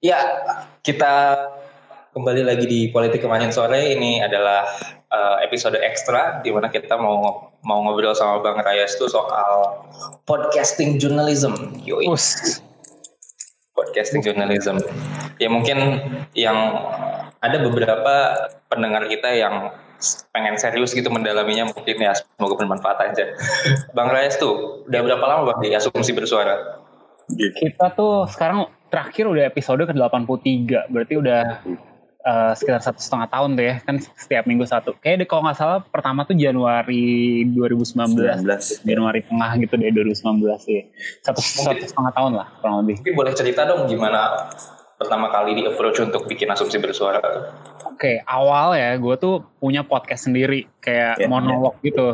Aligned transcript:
Ya, 0.00 0.16
kita 0.80 1.36
kembali 2.16 2.48
lagi 2.48 2.64
di 2.64 2.80
Politik 2.88 3.20
Kemarin 3.20 3.52
Sore. 3.52 3.92
Ini 3.92 4.24
adalah 4.24 4.64
uh, 5.12 5.44
episode 5.44 5.76
ekstra 5.76 6.40
di 6.40 6.48
mana 6.48 6.72
kita 6.72 6.96
mau 6.96 7.52
mau 7.60 7.78
ngobrol 7.84 8.16
sama 8.16 8.40
Bang 8.40 8.64
Rayas 8.64 8.96
tuh 8.96 9.12
soal 9.12 9.84
podcasting 10.24 10.96
journalism. 10.96 11.52
Yoi. 11.84 12.08
Podcasting 13.76 14.24
journalism. 14.24 14.80
Ya 15.36 15.52
mungkin 15.52 15.76
yang 16.32 16.56
ada 17.44 17.60
beberapa 17.60 18.48
pendengar 18.72 19.04
kita 19.04 19.36
yang 19.36 19.68
pengen 20.32 20.56
serius 20.56 20.96
gitu 20.96 21.12
mendalaminya 21.12 21.68
mungkin 21.76 22.00
ya 22.00 22.16
semoga 22.16 22.56
bermanfaat 22.56 23.12
aja. 23.12 23.36
Bang 23.92 24.08
Rayas 24.08 24.40
tuh 24.40 24.80
udah 24.88 25.00
berapa 25.04 25.24
lama 25.28 25.52
Bang 25.52 25.60
di 25.60 25.76
Asumsi 25.76 26.16
Bersuara? 26.16 26.80
Kita 27.36 27.92
tuh 27.92 28.24
sekarang 28.32 28.79
terakhir 28.90 29.24
udah 29.30 29.44
episode 29.46 29.82
ke 29.86 29.94
83 29.94 30.90
berarti 30.90 31.14
udah 31.16 31.62
uh, 32.26 32.52
sekitar 32.52 32.82
satu 32.82 33.00
setengah 33.00 33.28
tahun 33.30 33.56
tuh 33.56 33.64
ya 33.64 33.74
kan 33.80 33.96
setiap 34.02 34.44
minggu 34.44 34.66
satu 34.66 34.98
kayak 35.00 35.24
kalau 35.30 35.46
nggak 35.46 35.56
salah 35.56 35.78
pertama 35.80 36.26
tuh 36.26 36.36
Januari 36.36 37.46
2019 37.54 38.44
19. 38.44 38.84
Januari 38.84 39.20
tengah 39.24 39.50
gitu 39.62 39.74
deh 39.78 39.90
2019 39.94 40.66
sih 40.66 40.80
satu, 41.24 41.40
satu 41.40 41.84
setengah 41.86 42.12
tahun 42.12 42.32
lah 42.36 42.48
kurang 42.60 42.84
lebih 42.84 43.00
mungkin 43.00 43.14
boleh 43.16 43.32
cerita 43.32 43.64
dong 43.64 43.86
gimana 43.88 44.50
pertama 45.00 45.32
kali 45.32 45.56
di 45.56 45.62
approach 45.64 45.96
untuk 46.04 46.28
bikin 46.28 46.52
asumsi 46.52 46.76
bersuara 46.76 47.24
Oke, 48.00 48.16
okay, 48.16 48.16
awal 48.28 48.76
ya 48.76 48.96
gue 48.96 49.14
tuh 49.16 49.44
punya 49.60 49.84
podcast 49.84 50.28
sendiri 50.28 50.68
kayak 50.80 51.20
yeah, 51.20 51.28
monolog 51.28 51.76
yeah. 51.80 51.84
gitu. 51.88 52.06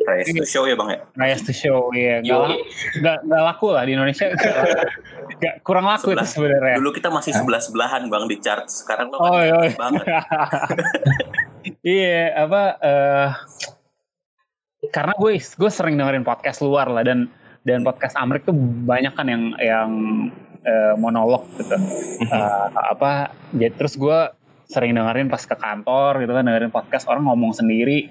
Rise 0.00 0.32
to 0.32 0.46
show 0.48 0.64
ya 0.64 0.74
bang 0.76 0.88
ya? 0.96 0.98
Rise 1.16 1.42
to 1.44 1.52
show 1.52 1.92
ya. 1.92 2.24
Gak, 2.24 2.56
gak, 3.04 3.18
gak 3.26 3.42
laku 3.42 3.66
lah 3.76 3.84
di 3.84 3.92
Indonesia. 3.96 4.32
gak, 5.42 5.54
kurang 5.64 5.86
laku 5.88 6.12
Sebelah, 6.12 6.24
itu 6.24 6.34
sebenarnya. 6.36 6.76
Dulu 6.80 6.90
kita 6.96 7.08
masih 7.12 7.32
sebelah 7.36 7.60
sebelahan 7.60 8.02
bang 8.08 8.24
di 8.28 8.36
chart. 8.40 8.64
Sekarang 8.68 9.12
lo 9.12 9.18
kan 9.20 9.30
oh, 9.30 9.40
iya. 9.40 9.72
banget. 9.76 10.04
iya 12.00 12.22
apa? 12.40 12.62
Uh, 12.80 13.28
karena 14.88 15.12
gue 15.20 15.32
gue 15.36 15.70
sering 15.70 15.94
dengerin 16.00 16.24
podcast 16.24 16.64
luar 16.64 16.88
lah 16.88 17.04
dan 17.04 17.28
dan 17.68 17.84
podcast 17.84 18.16
Amrik 18.16 18.48
tuh 18.48 18.56
banyak 18.88 19.12
kan 19.12 19.28
yang 19.28 19.52
yang 19.60 19.90
uh, 20.64 20.94
monolog 20.96 21.44
gitu. 21.60 21.76
Uh, 22.32 22.68
apa? 22.96 23.36
Jadi 23.52 23.76
terus 23.76 24.00
gue 24.00 24.18
sering 24.70 24.94
dengerin 24.94 25.28
pas 25.28 25.42
ke 25.42 25.56
kantor 25.58 26.22
gitu 26.22 26.32
kan 26.32 26.46
dengerin 26.46 26.70
podcast 26.70 27.10
orang 27.10 27.26
ngomong 27.26 27.50
sendiri 27.50 28.06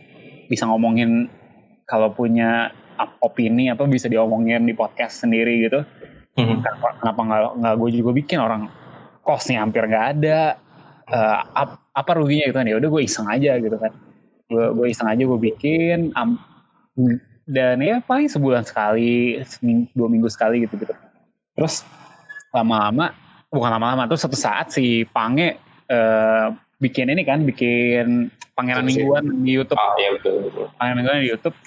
bisa 0.51 0.67
ngomongin 0.67 1.31
kalau 1.89 2.13
punya 2.13 2.69
opini 3.25 3.73
apa 3.73 3.89
bisa 3.89 4.05
diomongin 4.05 4.67
di 4.69 4.77
podcast 4.77 5.25
sendiri 5.25 5.65
gitu 5.65 5.81
hmm. 6.37 6.61
kenapa 7.01 7.19
nggak 7.25 7.41
nggak 7.57 7.75
gue 7.79 7.89
juga 7.97 8.11
bikin 8.13 8.37
orang 8.37 8.69
kosnya 9.29 9.61
hampir 9.61 9.85
nggak 9.85 10.07
ada. 10.17 10.57
Uh, 11.09 11.41
ap, 11.57 11.69
apa 11.93 12.11
ruginya 12.17 12.49
gitu 12.49 12.57
kan? 12.57 12.69
Ya 12.69 12.77
udah 12.81 12.89
gue 12.89 13.01
iseng 13.05 13.27
aja 13.29 13.57
gitu 13.61 13.77
kan. 13.77 13.93
Gue 14.49 14.65
gue 14.73 14.87
iseng 14.89 15.05
aja 15.05 15.21
gue 15.21 15.39
bikin 15.39 16.13
um, 16.17 16.37
dan 17.49 17.81
ya 17.81 18.01
paling 18.05 18.29
sebulan 18.29 18.65
sekali 18.65 19.41
seminggu, 19.45 19.89
dua 19.93 20.09
minggu 20.09 20.29
sekali 20.29 20.65
gitu 20.65 20.77
gitu. 20.81 20.93
Terus 21.53 21.85
lama-lama 22.53 23.13
bukan 23.49 23.69
lama-lama 23.69 24.09
terus 24.09 24.25
satu 24.25 24.37
saat 24.37 24.73
si 24.73 25.05
Pange 25.09 25.57
uh, 25.89 26.53
bikin 26.81 27.09
ini 27.09 27.25
kan 27.25 27.45
bikin 27.45 28.29
pangeran 28.53 28.85
mingguan 28.85 29.45
di 29.45 29.57
YouTube. 29.57 29.77
Ah, 29.77 29.97
iya, 29.97 30.13
betul, 30.17 30.49
betul. 30.49 30.65
pangeran 30.77 30.97
mingguan 31.01 31.21
di 31.25 31.29
YouTube 31.29 31.57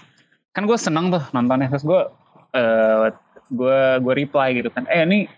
kan 0.53 0.69
gue 0.69 0.78
seneng 0.78 1.12
tuh 1.12 1.22
nontonnya. 1.33 1.69
Terus 1.72 1.84
gue 1.84 2.00
uh, 2.56 3.06
gue 3.53 3.81
gue 4.00 4.14
reply 4.25 4.56
gitu 4.61 4.69
kan. 4.72 4.89
Eh 4.89 5.05
ini 5.05 5.28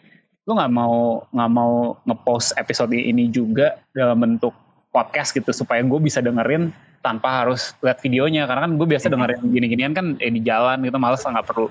lu 0.44 0.52
nggak 0.58 0.72
mau 0.74 1.24
nggak 1.32 1.50
mau 1.50 1.96
ngepost 2.04 2.54
episode 2.60 2.92
ini 2.92 3.32
juga 3.32 3.80
dalam 3.96 4.20
bentuk 4.20 4.52
podcast 4.94 5.34
gitu 5.34 5.50
supaya 5.50 5.80
gue 5.82 6.00
bisa 6.02 6.20
dengerin 6.20 6.70
tanpa 7.00 7.44
harus 7.44 7.72
lihat 7.80 7.98
videonya. 8.04 8.44
Karena 8.44 8.68
kan 8.68 8.72
gue 8.76 8.86
biasa 8.86 9.06
dengerin 9.08 9.40
gini-ginian 9.50 9.92
kan 9.96 10.06
eh, 10.20 10.30
di 10.30 10.42
jalan 10.44 10.82
gitu 10.84 10.98
males 11.00 11.22
nggak 11.24 11.46
perlu 11.46 11.70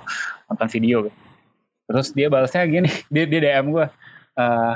nonton 0.50 0.70
video. 0.72 1.08
Gitu. 1.08 1.20
terus 1.84 2.16
dia 2.16 2.32
balasnya 2.32 2.64
gini 2.64 2.88
dia 3.14 3.28
dia 3.28 3.40
DM 3.44 3.76
gue 3.76 3.86
uh, 4.40 4.76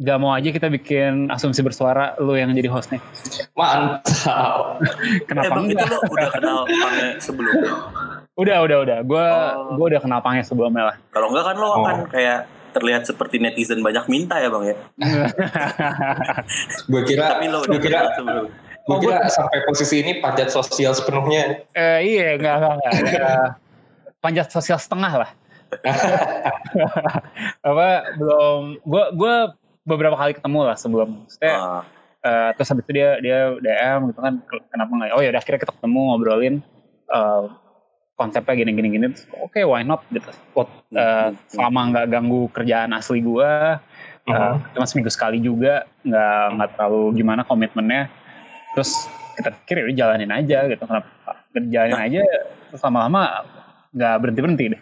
gak 0.00 0.16
mau 0.16 0.32
aja 0.32 0.48
kita 0.48 0.72
bikin 0.72 1.28
asumsi 1.28 1.60
bersuara 1.60 2.16
lu 2.16 2.32
yang 2.32 2.56
jadi 2.56 2.72
hostnya 2.72 3.04
mantap 3.52 4.80
kenapa 5.28 5.52
Emang 5.52 5.68
enggak? 5.68 5.84
itu 5.84 5.92
lu 5.92 5.98
udah 6.08 6.30
kenal 6.32 6.58
Pange 6.64 7.08
sebelumnya 7.20 7.72
udah 8.40 8.56
udah 8.64 8.78
udah 8.80 8.98
gue 9.04 9.26
oh. 9.28 9.76
gue 9.76 9.86
udah 9.92 10.00
kenal 10.00 10.20
Pange 10.24 10.40
sebelumnya 10.48 10.88
lah 10.88 10.96
kalau 11.12 11.28
enggak 11.28 11.52
kan 11.52 11.56
lo 11.60 11.68
oh. 11.68 11.84
kan 11.84 12.08
kayak 12.08 12.48
terlihat 12.72 13.04
seperti 13.04 13.44
netizen 13.44 13.84
banyak 13.84 14.08
minta 14.08 14.40
ya 14.40 14.48
bang 14.48 14.72
ya 14.72 14.76
gue 16.96 17.02
kira 17.04 17.36
tapi 17.36 17.52
lo 17.52 17.60
gue 17.68 17.80
kira 17.84 18.16
sebelum 18.16 18.48
gue 18.80 18.96
kira 19.04 19.28
sampai 19.28 19.58
posisi 19.68 20.00
ini 20.00 20.24
pajak 20.24 20.48
sosial 20.48 20.96
sepenuhnya 20.96 21.68
eh, 21.76 21.98
iya 22.00 22.40
enggak 22.40 22.54
enggak, 22.56 22.72
enggak. 22.72 22.92
enggak. 23.04 23.48
panjat 24.24 24.48
sosial 24.48 24.80
setengah 24.80 25.28
lah 25.28 25.30
apa 27.68 27.88
belum 28.18 28.82
gue 28.82 29.04
gue 29.14 29.34
beberapa 29.90 30.14
kali 30.14 30.32
ketemu 30.38 30.60
lah 30.62 30.76
sebelum. 30.78 31.26
Maksudnya 31.26 31.54
uh. 31.58 31.84
Uh, 32.20 32.52
terus 32.52 32.68
habis 32.68 32.84
itu 32.84 33.00
dia 33.00 33.16
dia 33.24 33.56
DM 33.56 34.12
gitu 34.12 34.20
kan 34.20 34.44
kenapa 34.68 34.90
nggak? 34.92 35.16
Oh 35.16 35.24
ya 35.24 35.32
udah 35.32 35.40
akhirnya 35.40 35.60
kita 35.64 35.72
ketemu 35.72 36.00
ngobrolin 36.12 36.54
uh, 37.08 37.48
konsepnya 38.20 38.54
gini 38.60 38.70
gini 38.76 38.88
gini. 38.92 39.06
Oke 39.40 39.60
okay, 39.60 39.64
why 39.64 39.80
not? 39.80 40.04
Gitu. 40.12 40.28
Uh, 40.52 41.32
selama 41.48 41.80
nggak 41.88 42.06
ganggu 42.12 42.52
kerjaan 42.52 42.92
asli 42.92 43.24
gue 43.24 43.50
uh, 44.28 44.28
uh-huh. 44.28 44.60
cuma 44.76 44.84
seminggu 44.84 45.08
sekali 45.08 45.40
juga 45.40 45.88
nggak 46.04 46.44
nggak 46.60 46.68
terlalu 46.76 47.02
gimana 47.16 47.42
komitmennya. 47.48 48.12
Terus 48.76 48.92
kita 49.40 49.56
pikir 49.64 49.88
ya 49.88 50.04
jalanin 50.04 50.28
aja 50.28 50.68
gitu. 50.68 50.82
Kenapa 50.84 51.08
jalanin 51.56 51.96
nah. 51.96 52.04
aja? 52.04 52.20
Terus 52.68 52.82
lama-lama 52.84 53.20
nggak 53.96 54.14
berhenti 54.22 54.40
berhenti 54.44 54.64
deh. 54.76 54.80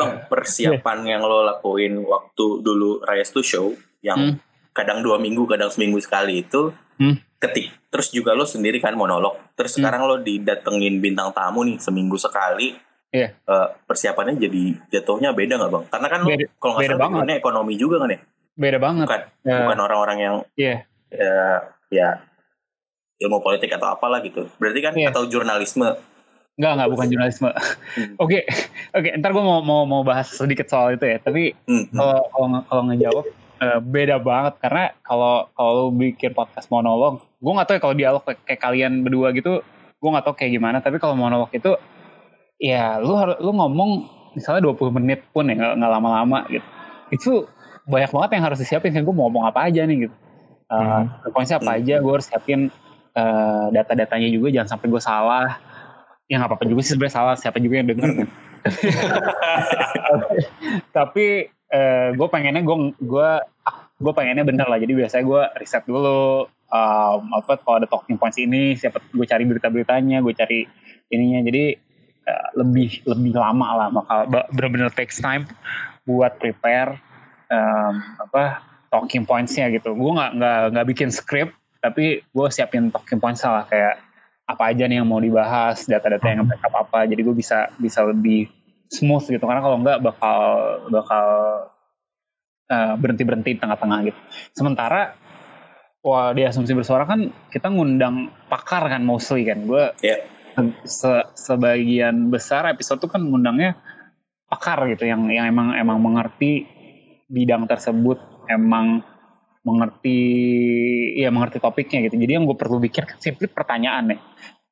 Bang 0.00 0.12
persiapan 0.28 0.98
yang 1.06 1.22
lo 1.24 1.42
lakuin 1.44 2.00
waktu 2.04 2.46
dulu 2.60 3.00
Rayas 3.04 3.32
to 3.32 3.40
Show 3.40 3.72
yang 4.04 4.18
hmm. 4.18 4.34
kadang 4.72 5.00
dua 5.00 5.20
minggu 5.20 5.44
kadang 5.48 5.68
seminggu 5.72 6.00
sekali 6.00 6.44
itu 6.44 6.72
hmm. 7.00 7.40
ketik 7.40 7.72
terus 7.90 8.12
juga 8.14 8.36
lo 8.36 8.46
sendiri 8.46 8.78
kan 8.78 8.94
monolog 8.94 9.36
terus 9.58 9.76
hmm. 9.76 9.78
sekarang 9.82 10.02
lo 10.06 10.16
didatengin 10.20 11.02
bintang 11.02 11.32
tamu 11.34 11.66
nih 11.66 11.76
seminggu 11.80 12.16
sekali 12.20 12.76
yeah. 13.10 13.34
Iya. 13.34 13.50
uh, 13.50 13.68
persiapannya 13.86 14.38
jadi 14.38 14.62
jatuhnya 14.98 15.34
beda 15.34 15.58
nggak 15.58 15.70
bang? 15.70 15.84
Karena 15.90 16.08
kan 16.08 16.20
lo 16.22 16.28
kalau 16.62 16.72
nggak 16.78 16.94
salah 16.94 17.22
ini 17.26 17.34
ekonomi 17.36 17.74
juga 17.74 17.96
kan 18.02 18.14
ya? 18.14 18.20
Beda 18.54 18.78
banget. 18.78 19.06
Bukan 19.06 19.22
uh, 19.50 19.58
bukan 19.66 19.78
orang-orang 19.82 20.18
yang 20.18 20.36
yeah. 20.54 20.78
uh, 21.14 21.58
ya 21.90 22.22
ilmu 23.20 23.42
politik 23.42 23.68
atau 23.74 23.90
apalah 23.92 24.22
gitu. 24.24 24.48
Berarti 24.56 24.80
kan 24.80 24.94
yeah. 24.96 25.10
atau 25.10 25.26
jurnalisme 25.26 25.90
Enggak, 26.60 26.72
enggak, 26.76 26.90
bukan 26.92 27.06
jurnalisme. 27.08 27.48
Hmm. 27.90 28.14
Oke, 28.22 28.46
oke, 28.94 29.02
okay, 29.02 29.18
ntar 29.18 29.34
gue 29.34 29.42
mau 29.42 29.58
mau 29.66 29.82
mau 29.82 30.06
bahas 30.06 30.30
sedikit 30.30 30.70
soal 30.70 30.94
itu 30.94 31.08
ya. 31.08 31.18
Tapi 31.18 31.56
hmm, 31.66 31.90
hmm. 31.90 31.96
kalau 31.96 32.22
kalau 32.30 32.46
kalau 32.68 32.82
ngejawab 32.86 33.26
uh, 33.58 33.80
beda 33.82 34.22
banget 34.22 34.54
karena 34.62 34.84
kalau 35.02 35.50
kalau 35.58 35.90
bikin 35.90 36.30
podcast 36.30 36.70
monolog, 36.70 37.18
gue 37.42 37.50
nggak 37.50 37.66
tahu 37.66 37.74
ya 37.74 37.82
kalau 37.82 37.96
dialog 37.98 38.22
kayak, 38.22 38.38
kayak 38.46 38.60
kalian 38.62 39.02
berdua 39.02 39.34
gitu, 39.34 39.58
gue 39.98 40.08
nggak 40.12 40.22
tahu 40.22 40.34
kayak 40.38 40.52
gimana. 40.54 40.78
Tapi 40.78 41.02
kalau 41.02 41.18
monolog 41.18 41.50
itu, 41.50 41.74
ya 42.62 43.02
lu 43.02 43.18
harus 43.18 43.40
lu 43.42 43.50
ngomong 43.56 43.90
misalnya 44.38 44.70
20 44.70 44.96
menit 45.02 45.26
pun 45.34 45.50
ya 45.50 45.56
nggak 45.56 45.90
lama-lama 45.90 46.46
gitu. 46.46 46.68
Itu 47.10 47.32
banyak 47.90 48.12
banget 48.12 48.30
yang 48.38 48.44
harus 48.46 48.58
disiapin. 48.62 48.94
Gue 48.94 49.10
mau 49.10 49.26
ngomong 49.26 49.50
apa 49.50 49.66
aja 49.66 49.82
nih 49.82 50.06
gitu. 50.06 50.16
Uh, 50.70 50.78
hmm. 50.78 51.26
Pokoknya 51.26 51.58
apa 51.58 51.70
aja, 51.74 51.94
gue 51.98 52.12
harus 52.14 52.26
siapin 52.30 52.70
uh, 53.18 53.66
data-datanya 53.74 54.30
juga. 54.30 54.54
Jangan 54.54 54.78
sampai 54.78 54.86
gue 54.86 55.02
salah 55.02 55.69
ya 56.30 56.38
nggak 56.38 56.54
apa-apa 56.54 56.66
juga 56.70 56.80
sih 56.86 56.94
sebenarnya 56.94 57.14
salah. 57.18 57.34
Siapa 57.34 57.58
juga 57.58 57.82
yang 57.82 57.90
denger? 57.90 58.10
Tapi 60.96 61.26
uh, 61.74 62.08
gue 62.14 62.28
pengennya 62.30 62.62
gue 62.62 62.76
gue 63.02 63.30
gue 63.98 64.12
pengennya 64.14 64.46
bener 64.46 64.70
lah. 64.70 64.78
Jadi 64.78 64.94
biasanya 64.94 65.24
gue 65.26 65.42
riset 65.58 65.82
dulu 65.90 66.46
um, 66.70 67.20
apa 67.34 67.58
kalau 67.58 67.82
ada 67.82 67.90
talking 67.90 68.14
points 68.14 68.38
ini 68.38 68.78
siapa 68.78 69.02
gue 69.02 69.26
cari 69.26 69.42
berita-beritanya 69.42 70.22
gue 70.22 70.34
cari 70.38 70.60
ininya. 71.10 71.42
Jadi 71.50 71.74
uh, 72.30 72.48
lebih 72.62 73.02
lebih 73.10 73.34
lama 73.34 73.68
lah. 73.74 73.88
Bakal 73.90 74.18
bener-bener 74.54 74.94
takes 74.94 75.18
time 75.18 75.50
buat 76.06 76.38
prepare 76.38 76.94
um, 77.50 77.94
apa 78.22 78.62
talking 78.94 79.26
pointsnya 79.26 79.66
gitu. 79.74 79.98
Gue 79.98 80.14
nggak 80.14 80.30
nggak 80.38 80.60
nggak 80.78 80.86
bikin 80.94 81.10
script 81.10 81.58
tapi 81.82 82.22
gue 82.22 82.46
siapin 82.54 82.94
talking 82.94 83.18
points 83.18 83.42
lah. 83.42 83.66
Kayak 83.66 83.98
apa 84.50 84.74
aja 84.74 84.90
nih 84.90 84.98
yang 84.98 85.06
mau 85.06 85.22
dibahas 85.22 85.86
data-data 85.86 86.26
yang 86.26 86.42
backup 86.42 86.74
apa 86.74 87.06
jadi 87.06 87.22
gue 87.22 87.34
bisa 87.38 87.70
bisa 87.78 88.02
lebih 88.02 88.50
smooth 88.90 89.24
gitu. 89.30 89.44
Karena 89.46 89.62
kalau 89.62 89.78
enggak 89.78 89.98
bakal 90.02 90.40
bakal 90.90 91.26
uh, 92.66 92.94
berhenti 92.98 93.22
berhenti 93.22 93.50
tengah-tengah 93.56 93.98
gitu. 94.10 94.20
Sementara 94.52 95.14
wah 96.02 96.34
di 96.34 96.42
asumsi 96.42 96.74
bersuara 96.74 97.06
kan 97.06 97.30
kita 97.54 97.70
ngundang 97.70 98.34
pakar 98.50 98.90
kan 98.90 99.06
mostly 99.06 99.46
kan. 99.46 99.62
Gue 99.64 99.94
yeah. 100.02 100.20
se 100.82 101.22
sebagian 101.38 102.28
besar 102.28 102.66
episode 102.68 102.98
tuh 102.98 103.08
kan 103.08 103.22
ngundangnya 103.22 103.78
pakar 104.50 104.82
gitu 104.90 105.06
yang 105.06 105.30
yang 105.30 105.46
emang 105.46 105.78
emang 105.78 106.02
mengerti 106.02 106.66
bidang 107.30 107.70
tersebut 107.70 108.18
emang 108.50 109.06
mengerti 109.60 110.18
ya 111.20 111.28
mengerti 111.28 111.60
topiknya 111.60 112.08
gitu. 112.08 112.16
Jadi 112.16 112.32
yang 112.36 112.44
gue 112.48 112.56
perlu 112.56 112.80
pikir 112.80 113.04
kan 113.04 113.18
simply 113.20 113.46
pertanyaan 113.48 114.16
ya 114.16 114.18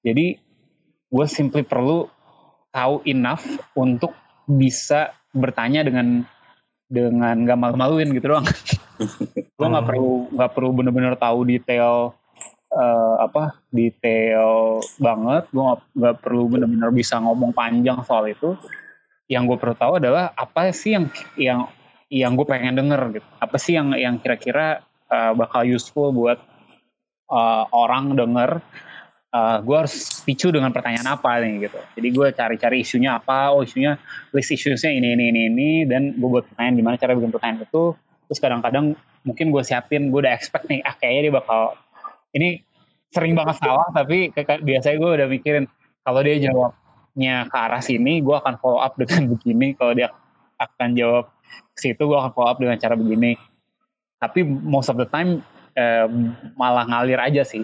jadi 0.03 0.39
gue 1.09 1.27
simply 1.27 1.67
perlu 1.67 2.07
tahu 2.71 3.03
enough 3.09 3.45
untuk 3.75 4.15
bisa 4.47 5.13
bertanya 5.35 5.83
dengan 5.83 6.25
dengan 6.89 7.37
gak 7.45 7.59
malu-maluin 7.61 8.09
gitu 8.17 8.33
doang. 8.33 8.49
Gue 9.59 9.69
nggak 9.69 9.87
perlu 9.87 10.33
nggak 10.33 10.53
perlu 10.57 10.71
bener-bener 10.73 11.15
tahu 11.21 11.45
detail 11.45 12.17
uh, 12.73 13.15
apa 13.21 13.61
detail 13.69 14.81
banget. 14.97 15.45
Gue 15.53 15.65
nggak 15.93 16.17
perlu 16.25 16.49
bener-bener 16.49 16.89
bisa 16.89 17.21
ngomong 17.21 17.53
panjang 17.53 18.01
soal 18.09 18.33
itu. 18.33 18.57
Yang 19.29 19.53
gue 19.53 19.57
perlu 19.61 19.77
tahu 19.77 19.93
adalah 20.01 20.33
apa 20.33 20.73
sih 20.73 20.97
yang 20.97 21.13
yang 21.37 21.69
yang 22.09 22.37
gue 22.37 22.47
pengen 22.49 22.77
denger 22.77 23.21
gitu. 23.21 23.29
Apa 23.41 23.57
sih 23.61 23.77
yang 23.77 23.93
yang 23.97 24.17
kira-kira 24.21 24.85
uh, 25.13 25.33
bakal 25.37 25.65
useful 25.65 26.13
buat 26.13 26.41
uh, 27.29 27.65
orang 27.73 28.17
denger? 28.17 28.61
Uh, 29.29 29.61
gue 29.61 29.77
harus 29.77 30.25
picu 30.25 30.49
dengan 30.49 30.73
pertanyaan 30.73 31.21
apa 31.21 31.45
nih 31.45 31.69
gitu. 31.69 31.79
Jadi 32.01 32.09
gue 32.17 32.27
cari-cari 32.33 32.77
isunya 32.81 33.21
apa 33.21 33.53
oh 33.53 33.61
isunya 33.61 34.01
list 34.33 34.57
isunya 34.57 34.89
ini 34.89 35.13
ini 35.13 35.25
ini 35.29 35.41
ini 35.53 35.71
dan 35.85 36.17
gue 36.17 36.29
buat 36.33 36.49
pertanyaan 36.49 36.75
gimana 36.81 36.95
cara 36.97 37.13
bikin 37.13 37.33
pertanyaan 37.37 37.69
itu. 37.69 37.93
Terus 38.25 38.41
kadang-kadang 38.41 38.97
mungkin 39.29 39.53
gue 39.53 39.61
siapin 39.61 40.09
gue 40.09 40.25
udah 40.25 40.33
expect 40.33 40.65
nih 40.73 40.81
ah 40.81 40.97
kayaknya 40.97 41.29
dia 41.29 41.35
bakal 41.37 41.63
ini 42.33 42.65
sering 43.13 43.37
banget 43.37 43.61
salah 43.61 43.89
tapi 43.93 44.33
biasanya 44.65 44.97
gue 44.97 45.11
udah 45.21 45.29
mikirin 45.29 45.65
kalau 46.05 46.21
dia 46.25 46.37
jawabnya 46.49 47.49
ke 47.49 47.57
arah 47.57 47.83
sini 47.85 48.21
gue 48.25 48.37
akan 48.37 48.57
follow 48.61 48.81
up 48.81 48.97
dengan 49.01 49.33
begini 49.33 49.77
kalau 49.77 49.93
dia 49.93 50.09
akan 50.59 50.99
jawab 50.99 51.31
situ 51.79 52.03
gue 52.03 52.19
akan 52.19 52.35
follow 52.35 52.51
up 52.51 52.59
dengan 52.59 52.77
cara 52.77 52.99
begini. 52.99 53.39
Tapi 54.19 54.43
most 54.43 54.91
of 54.91 54.99
the 54.99 55.07
time 55.07 55.41
uh, 55.79 56.07
malah 56.59 56.85
ngalir 56.91 57.19
aja 57.23 57.47
sih. 57.47 57.63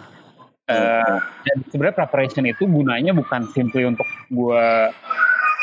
Uh, 0.64 1.20
dan 1.44 1.60
sebenarnya 1.68 2.08
preparation 2.08 2.48
itu 2.48 2.64
gunanya 2.64 3.12
bukan 3.12 3.44
simply 3.52 3.84
untuk 3.84 4.08
gue 4.32 4.66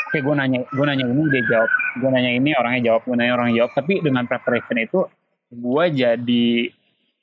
oke 0.06 0.18
gue 0.22 0.34
nanya 0.38 0.62
gue 0.70 0.84
nanya 0.84 1.04
ini 1.08 1.22
dia 1.32 1.42
jawab. 1.48 1.70
Gue 1.98 2.10
nanya 2.12 2.30
ini 2.36 2.50
orangnya 2.54 2.92
jawab. 2.92 3.02
Gue 3.08 3.16
nanya 3.16 3.32
orangnya 3.40 3.64
jawab. 3.64 3.72
Tapi 3.74 4.04
dengan 4.04 4.24
preparation 4.28 4.76
itu 4.78 5.00
gue 5.52 5.84
jadi 5.90 6.46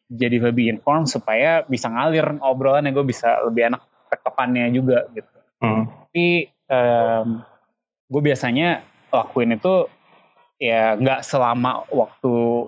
jadi 0.10 0.38
lebih 0.42 0.74
inform 0.74 1.06
supaya 1.06 1.62
bisa 1.70 1.86
ngalir 1.86 2.42
obrolan 2.42 2.90
yang 2.90 2.98
gue 2.98 3.06
bisa 3.14 3.46
lebih 3.46 3.70
enak 3.70 3.82
ketepannya 4.10 4.74
juga 4.74 5.06
gitu. 5.14 5.30
Hmm. 5.60 5.92
tapi 5.92 6.48
um, 6.72 7.44
gue 8.08 8.22
biasanya 8.24 8.80
lakuin 9.12 9.60
itu 9.60 9.92
ya 10.60 11.00
nggak 11.00 11.24
selama 11.24 11.88
waktu 11.90 12.68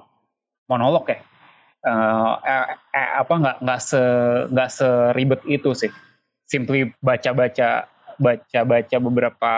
monolog 0.65 1.05
ya. 1.11 1.19
Uh, 1.81 2.37
eh, 2.45 2.67
eh, 2.93 3.09
apa 3.19 3.33
nggak 3.41 3.57
nggak 3.65 3.79
se 3.81 4.01
nggak 4.49 4.69
seribet 4.71 5.41
itu 5.45 5.75
sih. 5.75 5.91
Simply 6.47 6.89
baca 7.03 7.35
baca 7.35 7.85
baca 8.17 8.59
baca 8.63 8.97
beberapa 8.97 9.53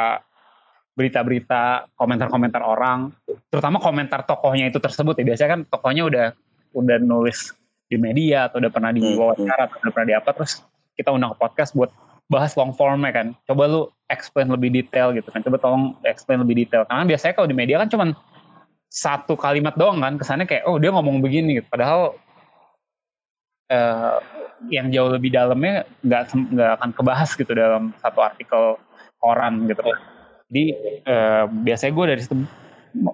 berita-berita 0.94 1.94
komentar-komentar 1.98 2.62
orang. 2.62 3.14
Terutama 3.50 3.78
komentar 3.82 4.26
tokohnya 4.26 4.70
itu 4.70 4.82
tersebut 4.82 5.18
ya. 5.22 5.26
Biasanya 5.34 5.52
kan 5.54 5.62
tokohnya 5.70 6.04
udah 6.10 6.28
udah 6.74 6.98
nulis 7.02 7.54
di 7.90 7.98
media 8.02 8.50
atau 8.50 8.58
udah 8.58 8.72
pernah 8.74 8.90
di 8.90 9.02
hmm, 9.06 9.18
wawancara 9.20 9.70
atau 9.70 9.78
udah 9.86 9.92
pernah 9.94 10.08
di 10.10 10.16
apa 10.18 10.30
terus 10.34 10.66
kita 10.98 11.14
undang 11.14 11.34
ke 11.34 11.38
podcast 11.38 11.78
buat 11.78 11.94
bahas 12.32 12.56
long 12.56 12.72
formnya 12.76 13.12
kan. 13.12 13.28
Coba 13.48 13.64
lu 13.68 13.82
explain 14.08 14.48
lebih 14.52 14.72
detail 14.72 15.12
gitu 15.16 15.28
kan. 15.32 15.44
Coba 15.44 15.58
tolong 15.60 15.98
explain 16.08 16.44
lebih 16.44 16.66
detail. 16.66 16.88
Karena 16.88 17.04
biasanya 17.08 17.34
kalau 17.36 17.48
di 17.50 17.58
media 17.58 17.82
kan 17.82 17.90
cuman 17.90 18.10
satu 18.88 19.34
kalimat 19.36 19.76
doang 19.76 20.00
kan. 20.00 20.16
Kesannya 20.20 20.48
kayak 20.48 20.64
oh 20.70 20.78
dia 20.80 20.94
ngomong 20.94 21.20
begini. 21.20 21.60
Gitu. 21.60 21.68
padahal 21.68 22.16
uh, 23.72 24.18
yang 24.72 24.88
jauh 24.94 25.12
lebih 25.12 25.34
dalamnya 25.34 25.84
nggak 26.06 26.32
nggak 26.56 26.70
akan 26.80 26.90
kebahas 26.96 27.36
gitu 27.36 27.52
dalam 27.52 27.92
satu 28.00 28.20
artikel 28.24 28.80
koran 29.20 29.68
gitu. 29.68 29.84
Jadi 30.52 30.64
uh, 31.10 31.46
biasanya 31.50 31.92
gue 31.92 32.06
dari 32.16 32.22
situ 32.22 32.36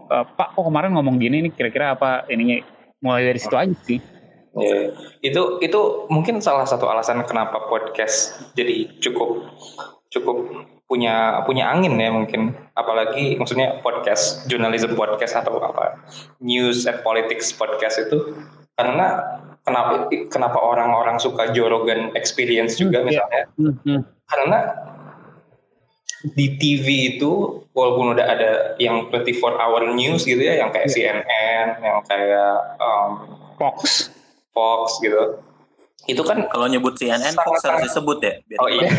Pak 0.09 0.59
kok 0.59 0.65
kemarin 0.67 0.91
ngomong 0.91 1.23
gini 1.23 1.39
nih? 1.47 1.51
Kira-kira 1.55 1.95
apa 1.95 2.27
ininya? 2.27 2.59
Mulai 2.99 3.31
dari 3.31 3.39
situ 3.39 3.55
aja 3.55 3.71
sih 3.87 4.18
Yeah. 4.57 4.97
Itu 5.21 5.61
itu 5.61 6.09
mungkin 6.09 6.41
salah 6.41 6.65
satu 6.65 6.89
alasan 6.89 7.21
kenapa 7.29 7.69
podcast 7.69 8.33
jadi 8.57 8.97
cukup 8.97 9.45
cukup 10.09 10.37
punya 10.89 11.45
punya 11.45 11.69
angin 11.69 12.01
ya 12.01 12.09
mungkin 12.09 12.57
apalagi 12.73 13.37
maksudnya 13.37 13.77
podcast 13.85 14.49
journalism 14.49 14.97
podcast 14.97 15.37
atau 15.37 15.61
apa 15.61 16.01
news 16.41 16.89
and 16.89 17.05
politics 17.05 17.53
podcast 17.53 18.09
itu 18.09 18.33
karena 18.73 19.21
kenapa 19.61 20.09
kenapa 20.33 20.57
orang-orang 20.57 21.21
suka 21.21 21.53
Jorogan 21.53 22.09
experience 22.17 22.73
juga 22.81 23.05
hmm, 23.05 23.05
iya. 23.05 23.09
misalnya 23.13 23.43
yeah. 23.45 23.61
mm-hmm. 23.69 23.99
karena 24.25 24.59
di 26.33 26.57
TV 26.57 27.15
itu 27.15 27.63
walaupun 27.71 28.17
udah 28.17 28.25
ada 28.25 28.51
yang 28.81 29.13
24 29.13 29.61
hour 29.61 29.93
news 29.93 30.25
gitu 30.25 30.41
ya 30.41 30.57
yang 30.57 30.73
kayak 30.73 30.89
yeah. 30.89 31.13
CNN 31.13 31.67
yang 31.85 32.01
kayak 32.09 32.55
um, 32.81 33.11
Fox 33.61 34.09
Fox 34.51 34.99
gitu 35.03 35.39
itu 36.07 36.21
kan 36.23 36.47
kalau 36.47 36.65
nyebut 36.71 36.95
CNN 36.95 37.35
Fox 37.35 37.61
harus 37.67 37.91
disebut 37.91 38.17
ya 38.23 38.33
biar 38.47 38.59
oh 38.63 38.69
iya 38.71 38.89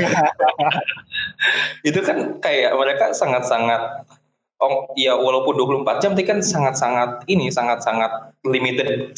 itu 1.89 2.01
kan 2.05 2.39
kayak 2.45 2.77
mereka 2.77 3.17
sangat-sangat 3.17 4.05
oh 4.61 4.93
ya 4.95 5.17
walaupun 5.17 5.57
24 5.83 6.03
jam 6.05 6.13
tapi 6.13 6.29
kan 6.29 6.39
sangat-sangat 6.45 7.25
ini 7.27 7.49
sangat-sangat 7.49 8.37
limited 8.45 9.17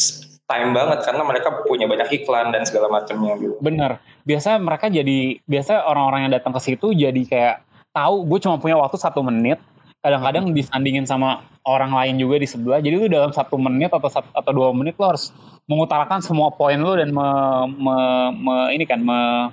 time 0.53 0.71
banget 0.77 0.99
karena 1.07 1.23
mereka 1.25 1.49
punya 1.65 1.87
banyak 1.89 2.23
iklan 2.23 2.53
dan 2.53 2.63
segala 2.69 2.93
macamnya 2.93 3.39
gitu. 3.41 3.57
Bener. 3.65 4.03
Biasa 4.29 4.61
mereka 4.61 4.93
jadi 4.93 5.41
biasa 5.49 5.89
orang-orang 5.89 6.29
yang 6.29 6.33
datang 6.37 6.53
ke 6.53 6.61
situ 6.61 6.93
jadi 6.93 7.23
kayak 7.25 7.57
tahu 7.97 8.29
gue 8.29 8.39
cuma 8.45 8.61
punya 8.61 8.77
waktu 8.77 9.01
satu 9.01 9.25
menit. 9.25 9.59
Kadang-kadang 10.03 10.51
disandingin 10.51 11.07
sama 11.07 11.47
orang 11.63 11.95
lain 11.95 12.19
juga 12.19 12.43
di 12.43 12.49
sebelah. 12.51 12.83
Jadi 12.83 12.95
lu 12.99 13.07
dalam 13.07 13.31
satu 13.31 13.55
menit 13.55 13.95
atau 13.95 14.11
satu, 14.11 14.27
atau 14.35 14.51
dua 14.51 14.75
menit 14.75 14.99
lo 14.99 15.15
harus 15.15 15.31
mengutarakan 15.71 16.19
semua 16.19 16.51
poin 16.51 16.75
lu 16.75 16.99
dan 16.99 17.15
me, 17.15 17.29
me, 17.79 17.97
me 18.35 18.57
ini 18.75 18.83
kan 18.83 18.99
me, 18.99 19.47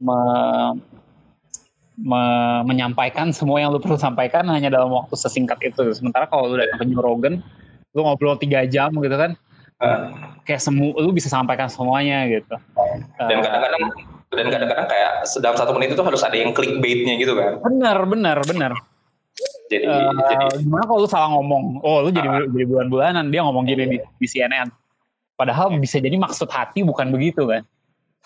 me 0.00 0.16
me, 1.96 2.22
menyampaikan 2.68 3.32
semua 3.32 3.60
yang 3.60 3.72
lu 3.72 3.80
perlu 3.80 3.96
sampaikan 3.96 4.44
hanya 4.52 4.68
dalam 4.68 4.92
waktu 4.92 5.16
sesingkat 5.16 5.58
itu. 5.64 5.92
Sementara 5.96 6.28
kalau 6.28 6.52
lu 6.52 6.60
datang 6.60 6.84
ke 6.84 6.86
New 6.88 7.00
Rogan, 7.00 7.40
lu 7.96 8.00
ngobrol 8.04 8.36
tiga 8.36 8.68
jam 8.68 8.92
gitu 9.00 9.16
kan, 9.16 9.32
uh. 9.80 10.12
kayak 10.44 10.60
semua 10.60 10.92
lu 11.00 11.10
bisa 11.16 11.32
sampaikan 11.32 11.72
semuanya 11.72 12.28
gitu. 12.28 12.56
Dan 13.16 13.40
kadang-kadang 13.40 13.82
dan 14.36 14.46
kadang-kadang 14.52 14.86
kayak 14.90 15.12
dalam 15.40 15.56
satu 15.56 15.72
menit 15.72 15.96
itu 15.96 16.02
harus 16.04 16.20
ada 16.20 16.36
yang 16.36 16.52
clickbaitnya 16.52 17.16
gitu 17.16 17.32
kan. 17.32 17.64
Benar, 17.64 18.04
benar, 18.04 18.38
benar. 18.44 18.72
Jadi, 19.66 19.84
uh, 19.86 20.14
jadi. 20.14 20.62
gimana 20.62 20.84
kalau 20.86 21.00
lu 21.02 21.10
salah 21.10 21.30
ngomong? 21.34 21.82
Oh, 21.82 22.06
lu 22.06 22.10
jadi 22.14 22.28
uh, 22.28 22.46
jadi 22.50 22.64
bulan-bulanan. 22.70 23.24
Dia 23.34 23.42
ngomong 23.42 23.66
gini 23.66 23.84
di, 23.86 23.98
di 23.98 24.26
CNN. 24.26 24.70
Padahal 25.34 25.74
bisa 25.76 25.98
jadi 25.98 26.14
maksud 26.16 26.48
hati 26.48 26.86
bukan 26.86 27.10
begitu 27.10 27.44
kan. 27.50 27.62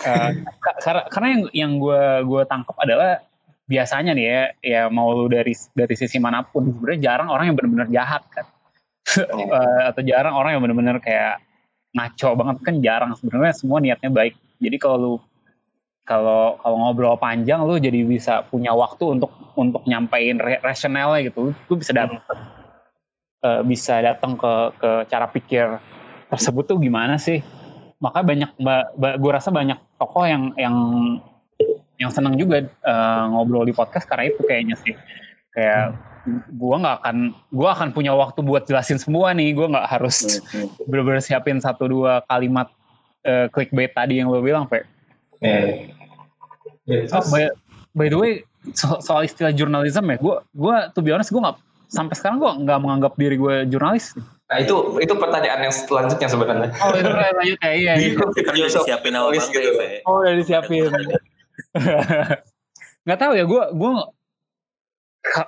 Uh, 0.00 0.32
karena 0.80 1.02
karena 1.12 1.28
yang 1.28 1.42
yang 1.52 1.72
gue 1.76 2.02
gue 2.24 2.42
tangkap 2.48 2.72
adalah 2.80 3.20
biasanya 3.68 4.16
nih 4.16 4.24
ya 4.24 4.42
ya 4.64 4.82
mau 4.88 5.12
lu 5.12 5.28
dari 5.28 5.52
dari 5.76 5.94
sisi 5.94 6.16
mana 6.16 6.40
pun 6.40 6.72
sebenarnya 6.72 7.00
jarang 7.12 7.28
orang 7.28 7.52
yang 7.52 7.56
benar-benar 7.56 7.88
jahat 7.92 8.22
kan? 8.32 8.46
Uh, 9.16 9.80
atau 9.92 10.02
jarang 10.04 10.34
orang 10.36 10.56
yang 10.56 10.62
benar-benar 10.64 11.00
kayak 11.00 11.40
ngaco 11.96 12.28
banget 12.36 12.56
kan 12.62 12.74
jarang. 12.84 13.10
Sebenarnya 13.16 13.52
semua 13.56 13.78
niatnya 13.80 14.12
baik. 14.12 14.36
Jadi 14.60 14.76
kalau 14.76 14.96
lu 15.00 15.14
kalau 16.08 16.58
kalau 16.58 16.76
ngobrol 16.80 17.14
panjang 17.20 17.62
lu 17.62 17.78
jadi 17.78 18.02
bisa 18.02 18.42
punya 18.48 18.74
waktu 18.74 19.20
untuk 19.20 19.30
untuk 19.54 19.82
nyampein 19.86 20.40
rasionalnya 20.40 21.30
gitu. 21.30 21.54
Lu, 21.54 21.74
bisa 21.76 21.92
datang 21.94 22.18
uh, 23.44 23.62
bisa 23.62 24.00
datang 24.02 24.34
ke 24.34 24.52
ke 24.80 24.90
cara 25.06 25.26
pikir 25.30 25.66
tersebut 26.32 26.64
tuh 26.66 26.78
gimana 26.80 27.20
sih? 27.20 27.44
Maka 28.00 28.24
banyak 28.24 28.56
gue 28.96 29.32
rasa 29.32 29.52
banyak 29.52 29.76
tokoh 30.00 30.24
yang 30.24 30.56
yang 30.56 30.76
yang 32.00 32.08
senang 32.08 32.40
juga 32.40 32.64
uh, 32.82 33.28
ngobrol 33.28 33.68
di 33.68 33.76
podcast 33.76 34.08
karena 34.08 34.32
itu 34.32 34.40
kayaknya 34.48 34.76
sih. 34.80 34.96
Kayak 35.52 36.00
hmm. 36.24 36.40
gue 36.48 36.76
nggak 36.80 36.96
akan 37.04 37.16
gue 37.52 37.68
akan 37.68 37.88
punya 37.92 38.16
waktu 38.16 38.40
buat 38.40 38.64
jelasin 38.64 38.96
semua 38.96 39.36
nih. 39.36 39.52
Gue 39.52 39.68
nggak 39.68 39.86
harus 39.86 40.40
hmm. 40.48 40.88
bener-bener 40.88 41.20
siapin 41.20 41.60
satu 41.60 41.86
dua 41.86 42.24
kalimat 42.24 42.72
uh, 43.28 43.46
clickbait 43.52 43.92
tadi 43.92 44.18
yang 44.18 44.32
lo 44.32 44.40
bilang 44.40 44.64
pak 44.64 44.99
yeah. 45.40 45.88
yeah, 46.86 47.16
oh, 47.16 47.24
by, 47.32 47.48
by 47.96 48.06
the 48.08 48.18
way 48.18 48.32
so, 48.72 49.00
soal 49.00 49.24
istilah 49.24 49.52
jurnalisme 49.52 50.06
ya 50.06 50.16
gue 50.20 50.36
gue 50.52 50.76
tuh 50.92 51.02
be 51.04 51.10
honest 51.12 51.32
gue 51.32 51.40
nggak 51.40 51.58
sampai 51.90 52.14
sekarang 52.14 52.38
gue 52.38 52.50
nggak 52.64 52.78
menganggap 52.78 53.12
diri 53.18 53.36
gue 53.36 53.54
jurnalis 53.68 54.14
Nah 54.50 54.58
itu 54.58 54.98
itu 54.98 55.14
pertanyaan 55.14 55.70
yang 55.70 55.70
selanjutnya 55.70 56.26
sebenarnya. 56.26 56.70
Oh 56.82 56.90
itu 56.90 57.06
lanjut 57.06 57.58
ya 57.62 57.70
iya. 57.70 57.92
iya. 58.02 58.18
Kan 58.18 58.50
udah 58.58 58.66
disiapin 58.66 59.14
awal 59.14 59.30
gitu. 59.30 59.58
Oh 60.02 60.26
udah 60.26 60.34
disiapin. 60.34 60.90
nggak 63.06 63.18
tahu 63.20 63.32
ya 63.38 63.44
gue 63.46 63.62
gue 63.78 63.90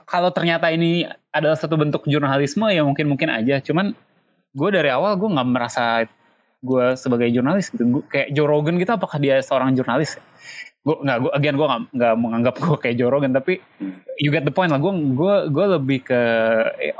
kalau 0.06 0.30
ternyata 0.30 0.70
ini 0.70 1.04
adalah 1.34 1.58
satu 1.58 1.74
bentuk 1.74 2.06
jurnalisme 2.06 2.64
ya 2.70 2.86
mungkin 2.86 3.10
mungkin 3.10 3.28
aja 3.32 3.58
cuman 3.60 3.96
gue 4.52 4.68
dari 4.72 4.88
awal 4.92 5.16
gue 5.16 5.28
nggak 5.32 5.48
merasa 5.48 6.06
gue 6.62 6.86
sebagai 6.94 7.28
jurnalis 7.34 7.68
gitu. 7.74 7.84
Gua, 7.98 8.02
kayak 8.06 8.32
Joe 8.32 8.46
Rogan 8.46 8.78
gitu 8.78 8.94
apakah 8.94 9.18
dia 9.18 9.42
seorang 9.42 9.74
jurnalis? 9.74 10.16
Gue 10.82 10.98
nggak 10.98 11.18
gue 11.26 11.30
agian 11.34 11.54
gue 11.58 11.68
nggak 11.94 12.14
menganggap 12.18 12.54
gue 12.58 12.76
kayak 12.78 12.96
Joe 12.96 13.10
Rogan 13.10 13.34
tapi 13.34 13.58
you 14.22 14.30
get 14.30 14.46
the 14.46 14.54
point 14.54 14.70
lah. 14.70 14.78
Gue 14.78 14.94
gue 14.94 15.34
gue 15.50 15.66
lebih 15.78 16.06
ke 16.06 16.20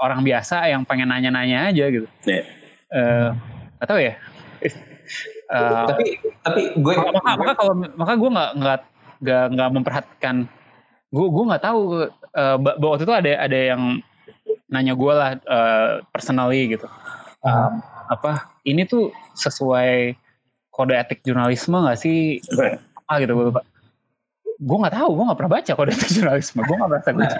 orang 0.02 0.26
biasa 0.26 0.66
yang 0.66 0.82
pengen 0.82 1.14
nanya-nanya 1.14 1.70
aja 1.70 1.84
gitu. 1.88 2.06
Yeah. 2.26 2.44
Eh, 2.92 3.30
atau 3.80 3.96
ya. 3.96 4.18
Eh, 5.52 5.84
tapi 5.84 6.16
tapi 6.40 6.62
gue 6.80 6.92
maka 6.96 7.36
maka 7.36 7.52
kalau 7.52 7.76
maka 7.76 8.12
gue 8.16 8.30
nggak 8.32 8.50
nggak 8.56 8.78
nggak 9.20 9.44
nggak 9.52 9.70
memperhatikan. 9.76 10.36
Gue 11.12 11.28
gue 11.28 11.44
nggak 11.44 11.60
tahu 11.60 12.08
uh, 12.08 12.56
bahwa 12.56 12.96
waktu 12.96 13.04
itu 13.04 13.12
ada 13.12 13.30
ada 13.36 13.58
yang 13.76 14.00
nanya 14.72 14.96
gue 14.96 15.12
lah 15.12 15.36
uh, 15.44 16.00
personally 16.08 16.72
gitu. 16.72 16.88
Um, 17.44 17.84
apa 18.08 18.51
ini 18.62 18.82
tuh 18.84 19.10
sesuai 19.34 20.14
kode 20.70 20.94
etik 20.96 21.20
jurnalisme 21.22 21.76
nggak 21.76 21.98
sih? 21.98 22.38
Apa 22.96 23.20
gitu 23.20 23.34
gue 23.34 23.46
lupa 23.50 23.62
gue 24.62 24.78
nggak 24.78 24.94
tahu 24.94 25.10
gue 25.18 25.24
nggak 25.26 25.38
pernah 25.42 25.52
baca 25.58 25.72
kode 25.74 25.90
etik 25.90 26.10
jurnalisme 26.14 26.62
gue 26.62 26.76
nggak 26.78 26.90
merasa 26.90 27.10
gue 27.10 27.18
Nah, 27.26 27.34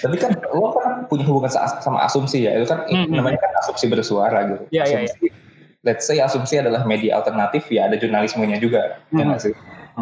tapi 0.00 0.16
kan 0.16 0.30
lo 0.48 0.72
kan 0.72 1.04
punya 1.12 1.24
hubungan 1.28 1.52
sa- 1.52 1.76
sama 1.84 2.00
asumsi 2.08 2.48
ya 2.48 2.56
itu 2.56 2.64
kan 2.64 2.88
Hmm, 2.88 3.04
hmm. 3.04 3.20
namanya 3.20 3.38
kan 3.44 3.52
asumsi 3.60 3.84
bersuara 3.92 4.38
gitu. 4.48 4.64
Iya, 4.72 4.82
iya, 4.88 4.96
asumsi 5.04 5.28
let's 5.84 6.08
say 6.08 6.16
asumsi 6.24 6.56
adalah 6.56 6.88
media 6.88 7.20
alternatif 7.20 7.68
ya 7.68 7.84
ada 7.92 8.00
jurnalismenya 8.00 8.56
juga 8.56 8.96
ya 9.12 9.20
Hmm. 9.20 9.28
nggak 9.28 9.40
sih? 9.44 9.52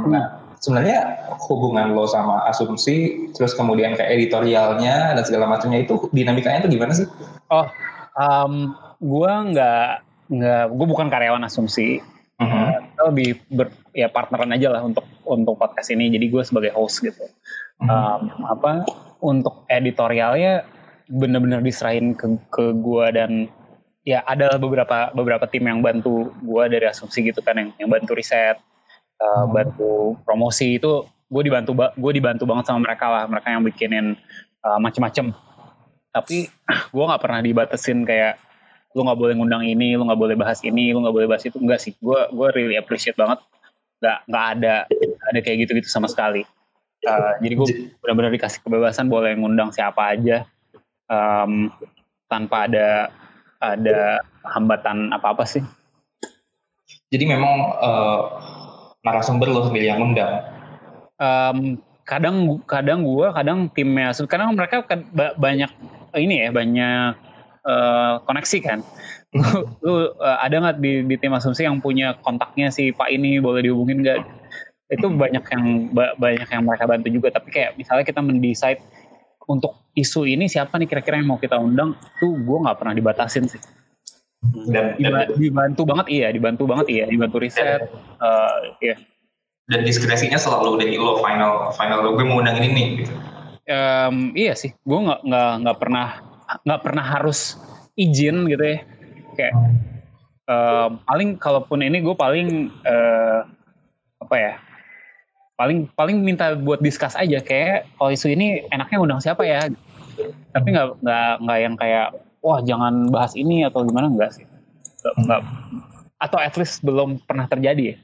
Nah 0.07 0.25
sebenarnya 0.63 1.27
hubungan 1.51 1.91
lo 1.91 2.07
sama 2.07 2.47
asumsi 2.47 3.27
terus 3.35 3.59
kemudian 3.59 3.99
kayak 3.99 4.15
editorialnya 4.15 5.19
dan 5.19 5.25
segala 5.27 5.51
macamnya 5.51 5.83
itu 5.83 6.07
dinamikanya 6.15 6.63
itu 6.63 6.79
gimana 6.79 6.95
sih? 6.95 7.11
Oh 7.51 7.67
um, 8.15 8.71
gue 9.03 9.33
nggak 9.51 10.12
nggak 10.33 10.73
gue 10.73 10.87
bukan 10.89 11.09
karyawan 11.13 11.45
asumsi 11.45 12.01
Mhm. 12.41 12.97
kita 12.97 13.03
lebih 13.13 13.29
ber, 13.53 13.67
ya 13.93 14.09
partneran 14.09 14.51
aja 14.51 14.73
lah 14.73 14.83
untuk 14.83 15.05
untuk 15.23 15.55
podcast 15.61 15.93
ini 15.93 16.09
jadi 16.11 16.27
gue 16.27 16.43
sebagai 16.43 16.73
host 16.73 17.05
gitu 17.05 17.23
Mhm. 17.79 17.89
um, 17.93 18.23
apa 18.49 18.83
untuk 19.21 19.63
editorialnya 19.69 20.65
bener-bener 21.07 21.61
diserahin 21.61 22.17
ke 22.17 22.27
ke 22.49 22.73
gue 22.73 23.07
dan 23.13 23.47
ya 24.03 24.25
ada 24.27 24.59
beberapa 24.59 25.13
beberapa 25.15 25.45
tim 25.47 25.69
yang 25.69 25.79
bantu 25.85 26.33
gue 26.43 26.63
dari 26.67 26.89
asumsi 26.89 27.31
gitu 27.31 27.45
kan 27.45 27.55
yang 27.55 27.69
yang 27.79 27.91
bantu 27.93 28.17
riset 28.17 28.59
uh, 29.21 29.45
Hmm. 29.47 29.53
bantu 29.55 30.19
promosi 30.27 30.81
itu 30.81 31.07
gue 31.07 31.43
dibantu 31.47 31.77
gue 31.77 32.13
dibantu 32.13 32.45
banget 32.49 32.65
sama 32.67 32.81
mereka 32.83 33.07
lah 33.07 33.25
mereka 33.31 33.55
yang 33.55 33.63
bikinin 33.63 34.07
uh, 34.67 34.79
macem-macem 34.83 35.31
tapi 36.11 36.51
gue 36.93 37.05
nggak 37.07 37.23
pernah 37.23 37.41
dibatasin 37.45 38.03
kayak 38.03 38.41
lu 38.93 39.01
nggak 39.09 39.19
boleh 39.19 39.35
ngundang 39.37 39.65
ini 39.65 39.97
lu 39.97 40.05
nggak 40.09 40.21
boleh 40.21 40.37
bahas 40.37 40.61
ini 40.65 40.93
lu 40.93 41.05
nggak 41.05 41.15
boleh 41.15 41.29
bahas 41.29 41.45
itu. 41.45 41.57
Enggak 41.61 41.81
sih. 41.81 41.93
Gue 41.99 42.19
gue 42.31 42.49
really 42.57 42.77
appreciate 42.77 43.17
banget. 43.17 43.41
Nggak 44.03 44.19
nggak 44.29 44.45
ada 44.59 44.75
ada 45.33 45.39
kayak 45.41 45.57
gitu 45.69 45.79
gitu 45.81 45.89
sama 45.89 46.09
sekali. 46.09 46.45
Uh, 47.03 47.35
jadi 47.43 47.55
gue 47.59 47.67
benar-benar 47.99 48.31
dikasih 48.31 48.63
kebebasan 48.63 49.11
boleh 49.11 49.35
ngundang 49.35 49.75
siapa 49.75 50.15
aja 50.15 50.47
um, 51.11 51.67
tanpa 52.31 52.71
ada 52.71 53.11
ada 53.59 54.23
hambatan 54.47 55.11
apa 55.11 55.35
apa 55.35 55.45
sih. 55.47 55.63
Jadi 57.13 57.29
memang 57.29 57.77
eh, 57.77 58.21
narasumber 59.05 59.51
lo 59.51 59.69
sendiri 59.69 59.91
yang 59.91 60.01
undang 60.01 60.47
um, 61.23 61.59
kadang 62.03 62.59
kadang 62.67 63.07
gue 63.07 63.27
kadang 63.31 63.59
timnya 63.71 64.11
kadang 64.27 64.55
mereka 64.59 64.83
kan 64.87 65.07
ba- 65.15 65.37
banyak 65.39 65.71
ini 66.19 66.47
ya 66.47 66.49
banyak 66.51 67.13
eh, 67.63 68.15
koneksi 68.27 68.59
kan. 68.63 68.79
Lu, 69.33 69.43
lu, 69.85 69.95
eh, 70.19 70.39
ada 70.43 70.57
nggak 70.59 70.77
di, 70.83 70.93
di 71.07 71.17
tim 71.19 71.33
asumsi 71.33 71.65
yang 71.65 71.79
punya 71.79 72.19
kontaknya 72.21 72.69
si 72.69 72.91
pak 72.91 73.09
ini 73.09 73.39
boleh 73.39 73.65
dihubungin 73.65 74.03
nggak? 74.03 74.19
Itu 74.93 75.09
banyak 75.09 75.45
yang 75.49 75.65
ba- 75.97 76.15
banyak 76.21 76.49
yang 76.49 76.63
mereka 76.69 76.85
bantu 76.85 77.09
juga. 77.09 77.29
Tapi 77.33 77.49
kayak 77.49 77.81
misalnya 77.81 78.05
kita 78.05 78.21
mendesain 78.21 78.77
untuk 79.49 79.75
isu 79.99 80.29
ini 80.29 80.47
siapa 80.47 80.79
nih 80.79 80.87
kira-kira 80.87 81.19
yang 81.19 81.35
mau 81.35 81.41
kita 81.41 81.59
undang 81.59 81.99
tuh 82.21 82.37
gue 82.37 82.59
nggak 82.63 82.79
pernah 82.79 82.95
dibatasin 82.95 83.49
sih. 83.49 83.61
Dan, 84.43 84.99
dan, 84.99 84.99
Diba- 84.99 85.31
dibantu 85.39 85.83
banget 85.87 86.07
iya 86.11 86.29
dibantu 86.35 86.67
banget 86.67 86.87
iya 86.91 87.05
dibantu 87.07 87.39
riset 87.39 87.87
eh, 88.19 88.59
iya. 88.83 88.99
dan 89.71 89.87
diskresinya 89.87 90.35
selalu 90.35 90.83
dari 90.83 90.99
lo 90.99 91.23
final 91.23 91.71
final 91.79 92.03
lo. 92.03 92.19
Gue 92.19 92.27
mau 92.27 92.43
undang 92.43 92.59
ini 92.59 92.69
nih 92.75 92.87
gitu. 93.07 93.13
Em, 93.63 94.35
iya 94.35 94.59
sih, 94.59 94.75
gue 94.75 94.99
nggak 94.99 95.23
nggak 95.23 95.53
nggak 95.63 95.77
pernah 95.79 96.32
nggak 96.65 96.83
pernah 96.85 97.05
harus 97.05 97.57
izin 97.97 98.49
gitu 98.49 98.65
ya. 98.65 98.79
Kayak 99.33 99.55
em, 100.49 100.91
paling 101.09 101.29
kalaupun 101.41 101.81
ini 101.81 102.05
gue 102.05 102.17
paling 102.17 102.69
eh, 102.85 103.41
apa 104.21 104.37
ya? 104.37 104.55
Paling 105.57 105.89
paling 105.95 106.17
minta 106.21 106.53
buat 106.59 106.83
discuss 106.83 107.15
aja 107.15 107.39
kayak 107.41 107.87
kalau 107.97 108.11
isu 108.11 108.33
ini 108.33 108.67
enaknya 108.69 108.99
undang 108.99 109.21
siapa 109.23 109.45
ya? 109.47 109.69
Tapi 110.53 110.67
nggak 110.73 111.01
nggak 111.01 111.33
nggak 111.45 111.59
yang 111.61 111.75
kayak 111.79 112.09
wah 112.43 112.59
jangan 112.61 113.09
bahas 113.09 113.33
ini 113.39 113.65
atau 113.65 113.87
gimana 113.87 114.11
enggak 114.11 114.35
sih? 114.35 114.45
Nggak, 115.03 115.41
atau 116.19 116.39
at 116.39 116.55
least 116.59 116.83
belum 116.83 117.23
pernah 117.23 117.47
terjadi 117.47 117.95
ya. 117.95 117.97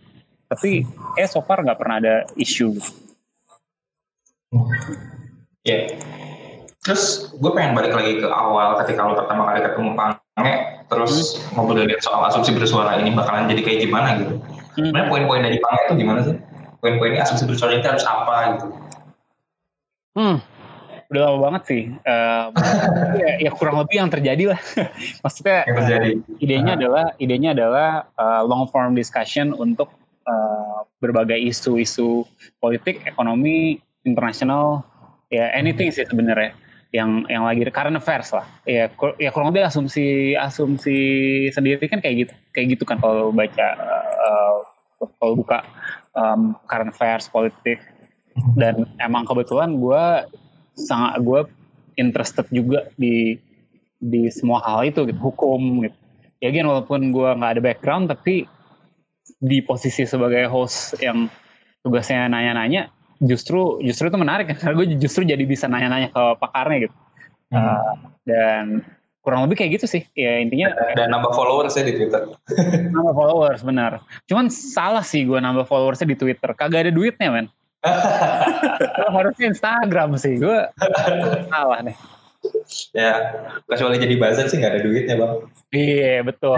Tapi 0.48 0.86
eh 1.18 1.28
so 1.28 1.44
far 1.44 1.60
nggak 1.60 1.78
pernah 1.78 1.96
ada 2.00 2.14
isu. 2.38 2.78
Ya. 5.66 5.92
Terus 6.88 7.28
gue 7.36 7.50
pengen 7.52 7.76
balik 7.76 7.92
lagi 7.92 8.16
ke 8.16 8.24
awal 8.24 8.80
ketika 8.80 9.04
lo 9.04 9.12
pertama 9.12 9.44
kali 9.52 9.60
ketemu 9.60 9.92
Pange, 9.92 10.52
terus 10.88 11.36
ngobrolin 11.52 11.92
soal 12.00 12.24
asumsi 12.32 12.56
bersuara 12.56 12.96
ini 12.96 13.12
bakalan 13.12 13.44
jadi 13.44 13.60
kayak 13.60 13.78
gimana 13.84 14.08
gitu. 14.24 14.40
Hmm. 14.40 14.88
Sebenarnya 14.88 15.08
poin-poin 15.12 15.44
dari 15.44 15.60
Pange 15.60 15.80
itu 15.84 15.94
gimana 16.00 16.20
sih? 16.24 16.36
Poin-poinnya 16.80 17.28
asumsi 17.28 17.44
bersuara 17.44 17.76
itu 17.76 17.84
harus 17.84 18.08
apa 18.08 18.56
gitu? 18.56 18.66
Hmm, 20.16 20.40
udah 21.12 21.20
lama 21.28 21.38
banget 21.44 21.62
sih. 21.68 21.82
Em, 21.92 22.50
ya, 23.20 23.30
ya 23.36 23.50
kurang 23.52 23.84
lebih 23.84 24.00
yang 24.00 24.08
terjadi 24.08 24.56
lah. 24.56 24.60
Maksudnya 25.28 25.68
Yang 25.68 25.76
terjadi. 25.84 26.10
idenya 26.40 26.72
adalah 26.80 27.04
idenya 27.20 27.50
adalah 27.52 27.88
uh, 28.16 28.40
long 28.48 28.64
form 28.72 28.96
discussion 28.96 29.52
untuk 29.52 29.92
uh, 30.24 30.88
berbagai 31.04 31.36
isu-isu 31.36 32.24
politik, 32.64 33.04
ekonomi, 33.04 33.76
internasional, 34.08 34.88
ya 35.28 35.52
anything 35.52 35.92
sih 35.92 36.08
sebenarnya 36.08 36.56
yang 36.88 37.28
yang 37.28 37.44
lagi 37.44 37.68
current 37.68 38.00
affairs 38.00 38.32
lah. 38.32 38.46
Ya, 38.64 38.88
ya 39.20 39.30
kurang 39.32 39.52
lebih 39.52 39.68
asumsi 39.68 40.32
asumsi 40.34 40.98
sendiri 41.52 41.84
kan 41.88 42.00
kayak 42.00 42.28
gitu 42.28 42.34
kayak 42.56 42.66
gitu 42.76 42.84
kan 42.88 42.96
kalau 43.00 43.28
baca 43.32 43.68
uh, 44.18 44.56
kalau 45.20 45.34
buka 45.38 45.62
um, 46.16 46.56
current 46.66 46.90
affairs 46.90 47.28
politik 47.28 47.78
dan 48.54 48.86
emang 49.02 49.26
kebetulan 49.26 49.76
gue 49.78 50.04
sangat 50.78 51.20
gue 51.22 51.40
interested 51.98 52.46
juga 52.54 52.86
di 52.94 53.38
di 53.98 54.30
semua 54.30 54.62
hal 54.62 54.86
itu 54.86 55.02
gitu 55.10 55.18
hukum 55.18 55.82
gitu 55.82 55.98
ya 56.38 56.54
again 56.54 56.70
walaupun 56.70 57.10
gue 57.10 57.30
nggak 57.34 57.52
ada 57.58 57.62
background 57.62 58.04
tapi 58.06 58.46
di 59.38 59.58
posisi 59.62 60.06
sebagai 60.06 60.46
host 60.46 60.98
yang 61.02 61.26
tugasnya 61.82 62.30
nanya-nanya 62.30 62.90
justru 63.22 63.82
justru 63.82 64.10
itu 64.10 64.18
menarik. 64.18 64.50
Kan 64.52 64.56
karena 64.60 64.74
gue 64.78 64.86
justru 65.00 65.22
jadi 65.26 65.44
bisa 65.44 65.66
nanya-nanya 65.66 66.12
ke 66.12 66.22
pakarnya 66.38 66.88
gitu. 66.88 66.96
Uh, 67.48 67.96
dan 68.28 68.84
kurang 69.24 69.48
lebih 69.48 69.60
kayak 69.60 69.80
gitu 69.80 69.86
sih. 69.88 70.02
Ya 70.12 70.40
intinya 70.40 70.72
Dan 70.92 71.12
nambah 71.12 71.32
followers 71.32 71.74
ya 71.76 71.84
di 71.84 71.96
Twitter. 71.96 72.28
nambah 72.94 73.14
followers 73.14 73.60
benar. 73.64 74.02
Cuman 74.28 74.52
salah 74.52 75.02
sih 75.02 75.24
gue 75.24 75.38
nambah 75.40 75.64
followersnya 75.64 76.12
di 76.12 76.16
Twitter. 76.18 76.52
Kagak 76.54 76.88
ada 76.88 76.92
duitnya 76.92 77.32
men. 77.32 77.46
Harusnya 79.14 79.54
Instagram 79.54 80.18
sih. 80.18 80.36
Gue 80.36 80.66
salah 81.48 81.80
nih 81.80 81.96
ya, 82.94 83.12
kecuali 83.66 83.98
jadi 83.98 84.14
buzzer 84.14 84.46
sih 84.46 84.58
nggak 84.62 84.72
ada 84.78 84.82
duitnya 84.82 85.14
bang. 85.18 85.32
iya 85.74 86.22
betul. 86.22 86.56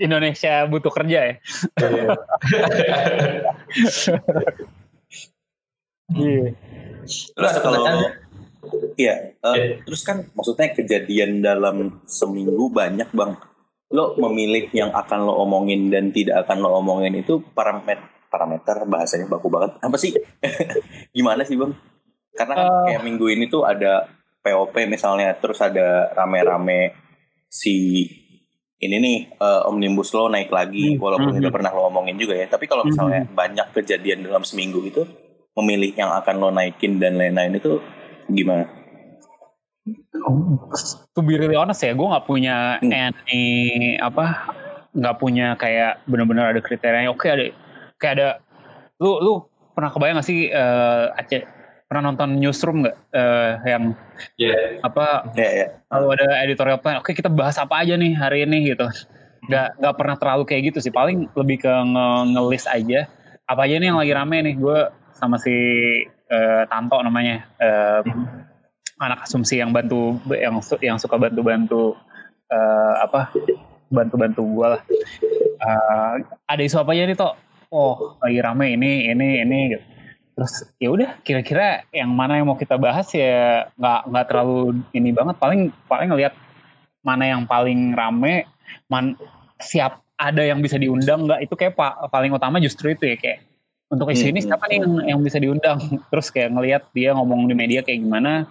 Indonesia 0.00 0.64
butuh 0.70 0.92
kerja 0.92 1.18
ya 1.28 1.34
iya 6.14 6.50
Terus 7.06 7.54
kalau 7.58 7.86
Iya, 8.94 9.32
eh, 9.40 9.56
Iya. 9.56 9.74
terus 9.88 10.04
kan 10.04 10.20
maksudnya 10.36 10.68
kejadian 10.76 11.40
dalam 11.40 12.04
seminggu 12.04 12.68
banyak 12.68 13.08
bang. 13.10 13.32
Lo 13.90 14.14
memilih 14.20 14.68
yang 14.70 14.92
akan 14.92 15.24
lo 15.24 15.40
omongin 15.40 15.88
dan 15.88 16.12
tidak 16.12 16.44
akan 16.44 16.60
lo 16.60 16.76
omongin 16.78 17.16
itu 17.16 17.40
parameter 17.56 17.98
parameter 18.28 18.84
bahasanya 18.84 19.26
baku 19.26 19.48
banget. 19.48 19.80
Apa 19.80 19.96
sih? 19.96 20.12
Gimana 21.16 21.42
sih 21.42 21.56
bang? 21.56 21.72
Karena 22.36 22.52
kan 22.54 22.66
Eh. 22.68 22.84
kayak 22.92 23.02
minggu 23.02 23.26
ini 23.32 23.48
tuh 23.48 23.64
ada 23.64 24.06
POP 24.44 24.76
misalnya, 24.86 25.32
terus 25.40 25.58
ada 25.58 26.12
rame-rame 26.12 26.92
si 27.48 28.06
ini 28.76 28.96
nih 28.96 29.18
eh, 29.34 29.62
omnibus 29.66 30.12
law 30.12 30.28
naik 30.28 30.52
lagi, 30.52 30.94
Hmm, 30.94 31.00
walaupun 31.00 31.32
hmm, 31.32 31.40
udah 31.40 31.52
pernah 31.52 31.72
lo 31.72 31.88
omongin 31.88 32.20
juga 32.20 32.36
ya. 32.36 32.44
Tapi 32.46 32.68
kalau 32.68 32.84
misalnya 32.84 33.24
banyak 33.24 33.72
kejadian 33.72 34.20
dalam 34.20 34.44
seminggu 34.44 34.84
itu, 34.84 35.02
memilih 35.60 35.92
yang 35.94 36.10
akan 36.10 36.34
lo 36.40 36.48
naikin 36.50 36.98
dan 36.98 37.20
lain-lain 37.20 37.60
itu 37.60 37.78
gimana? 38.32 38.80
to 41.14 41.20
be 41.24 41.38
really 41.38 41.56
honest 41.56 41.82
ya 41.82 41.92
gue 41.96 42.06
nggak 42.06 42.26
punya 42.26 42.78
hmm. 42.80 42.92
any 42.92 43.36
apa 43.98 44.52
nggak 44.92 45.16
punya 45.22 45.54
kayak 45.54 46.02
benar-benar 46.04 46.50
ada 46.50 46.60
kriterianya 46.60 47.10
oke 47.14 47.24
ada 47.26 47.54
kayak 48.02 48.14
ada 48.18 48.28
lu 48.98 49.16
lu 49.22 49.32
pernah 49.72 49.90
kebayang 49.94 50.18
gak 50.18 50.28
sih 50.28 50.50
uh, 50.50 51.14
Aceh 51.14 51.46
pernah 51.86 52.10
nonton 52.10 52.38
newsroom 52.38 52.86
nggak 52.86 52.96
uh, 53.14 53.50
yang 53.66 53.94
yeah. 54.38 54.78
apa 54.82 55.30
yeah, 55.34 55.52
yeah. 55.66 55.68
kalau 55.90 56.14
ada 56.14 56.26
editorial 56.42 56.78
plan 56.78 57.00
oke 57.00 57.10
kita 57.10 57.30
bahas 57.30 57.58
apa 57.58 57.82
aja 57.82 57.98
nih 57.98 58.14
hari 58.14 58.46
ini 58.46 58.74
gitu 58.74 58.86
nggak 59.48 59.80
nggak 59.80 59.94
pernah 59.96 60.16
terlalu 60.20 60.44
kayak 60.46 60.62
gitu 60.70 60.78
sih 60.84 60.92
paling 60.92 61.26
lebih 61.34 61.64
ke 61.64 61.70
nge 61.70 62.06
ngelis 62.36 62.64
aja 62.70 63.08
apa 63.50 63.66
aja 63.66 63.82
nih 63.82 63.90
yang 63.90 63.98
lagi 63.98 64.12
rame 64.14 64.36
nih 64.46 64.54
gue 64.54 64.78
sama 65.20 65.36
si 65.36 65.52
uh, 66.32 66.64
Tanto 66.64 66.96
namanya 67.04 67.44
uh, 67.60 68.00
anak 69.00 69.28
asumsi 69.28 69.60
yang 69.60 69.76
bantu 69.76 70.16
yang 70.32 70.56
yang 70.80 70.96
suka 70.96 71.20
bantu-bantu 71.20 71.92
uh, 72.48 72.94
apa 73.04 73.28
bantu-bantu 73.92 74.40
gue 74.40 74.66
lah. 74.76 74.82
Uh, 75.60 76.14
ada 76.48 76.62
isu 76.64 76.80
apa 76.80 76.96
aja 76.96 77.04
nih 77.04 77.16
toh 77.20 77.36
oh 77.68 78.16
lagi 78.24 78.40
rame 78.40 78.72
ini 78.72 79.12
ini 79.12 79.44
ini 79.44 79.58
gitu. 79.76 79.84
Terus 80.40 80.52
ya 80.80 80.88
udah 80.88 81.10
kira-kira 81.20 81.84
yang 81.92 82.16
mana 82.16 82.40
yang 82.40 82.48
mau 82.48 82.56
kita 82.56 82.80
bahas 82.80 83.12
ya 83.12 83.68
nggak 83.76 84.00
nggak 84.08 84.26
terlalu 84.32 84.80
ini 84.96 85.12
banget. 85.12 85.36
Paling 85.36 85.60
paling 85.84 86.08
ngelihat 86.08 86.32
mana 87.04 87.24
yang 87.28 87.44
paling 87.44 87.92
rame 87.92 88.48
man 88.88 89.20
siap 89.60 90.00
ada 90.16 90.40
yang 90.40 90.64
bisa 90.64 90.80
diundang 90.80 91.28
nggak? 91.28 91.44
Itu 91.44 91.60
kayak 91.60 91.76
pak 91.76 92.08
paling 92.08 92.32
utama 92.32 92.56
justru 92.56 92.96
itu 92.96 93.04
ya 93.04 93.16
kayak 93.20 93.49
untuk 93.90 94.06
isu 94.08 94.30
ini 94.30 94.40
siapa 94.40 94.70
nih 94.70 94.80
yang, 94.80 94.94
yang 95.16 95.20
bisa 95.20 95.42
diundang? 95.42 95.78
Terus 96.14 96.30
kayak 96.30 96.54
ngelihat 96.54 96.82
dia 96.94 97.10
ngomong 97.12 97.50
di 97.50 97.54
media 97.58 97.82
kayak 97.82 98.06
gimana 98.06 98.46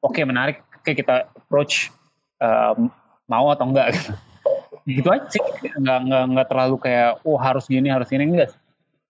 oke 0.00 0.14
okay, 0.14 0.24
menarik 0.24 0.62
oke 0.80 0.90
kita 0.94 1.26
approach 1.34 1.90
um, 2.38 2.88
mau 3.26 3.50
atau 3.50 3.66
enggak? 3.66 3.94
Gitu 4.88 5.08
aja 5.08 5.26
sih. 5.32 5.40
Nggak 5.80 5.98
nggak 6.06 6.24
nggak 6.36 6.46
terlalu 6.46 6.76
kayak 6.76 7.10
oh 7.24 7.40
harus 7.40 7.64
gini 7.66 7.88
harus 7.88 8.12
ini. 8.12 8.28
Enggak 8.28 8.52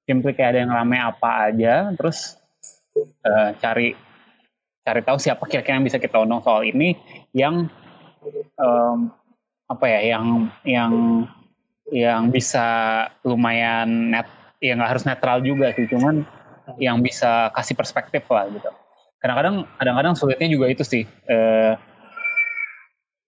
simply 0.04 0.36
kayak 0.36 0.56
ada 0.56 0.58
yang 0.64 0.72
rame 0.72 0.96
apa 1.00 1.30
aja 1.50 1.74
terus 1.96 2.36
uh, 3.24 3.56
cari 3.56 3.96
cari 4.84 5.00
tahu 5.00 5.16
siapa 5.16 5.48
kira-kira 5.48 5.80
yang 5.80 5.86
bisa 5.88 5.96
kita 5.96 6.20
undang 6.20 6.44
soal 6.44 6.60
ini 6.60 6.92
yang 7.32 7.72
um, 8.60 9.08
apa 9.64 9.84
ya 9.88 10.00
yang 10.16 10.52
yang 10.68 10.92
yang 11.88 12.28
bisa 12.28 12.66
lumayan 13.24 14.12
net 14.12 14.28
ya 14.64 14.72
nggak 14.72 14.90
harus 14.96 15.04
netral 15.04 15.44
juga 15.44 15.68
sih 15.76 15.84
cuman 15.84 16.24
yang 16.80 17.04
bisa 17.04 17.52
kasih 17.52 17.76
perspektif 17.76 18.24
lah 18.32 18.48
gitu. 18.48 18.72
Kadang-kadang 19.20 19.68
kadang-kadang 19.76 20.14
sulitnya 20.16 20.48
juga 20.48 20.72
itu 20.72 20.80
sih 20.80 21.04
uh, 21.04 21.76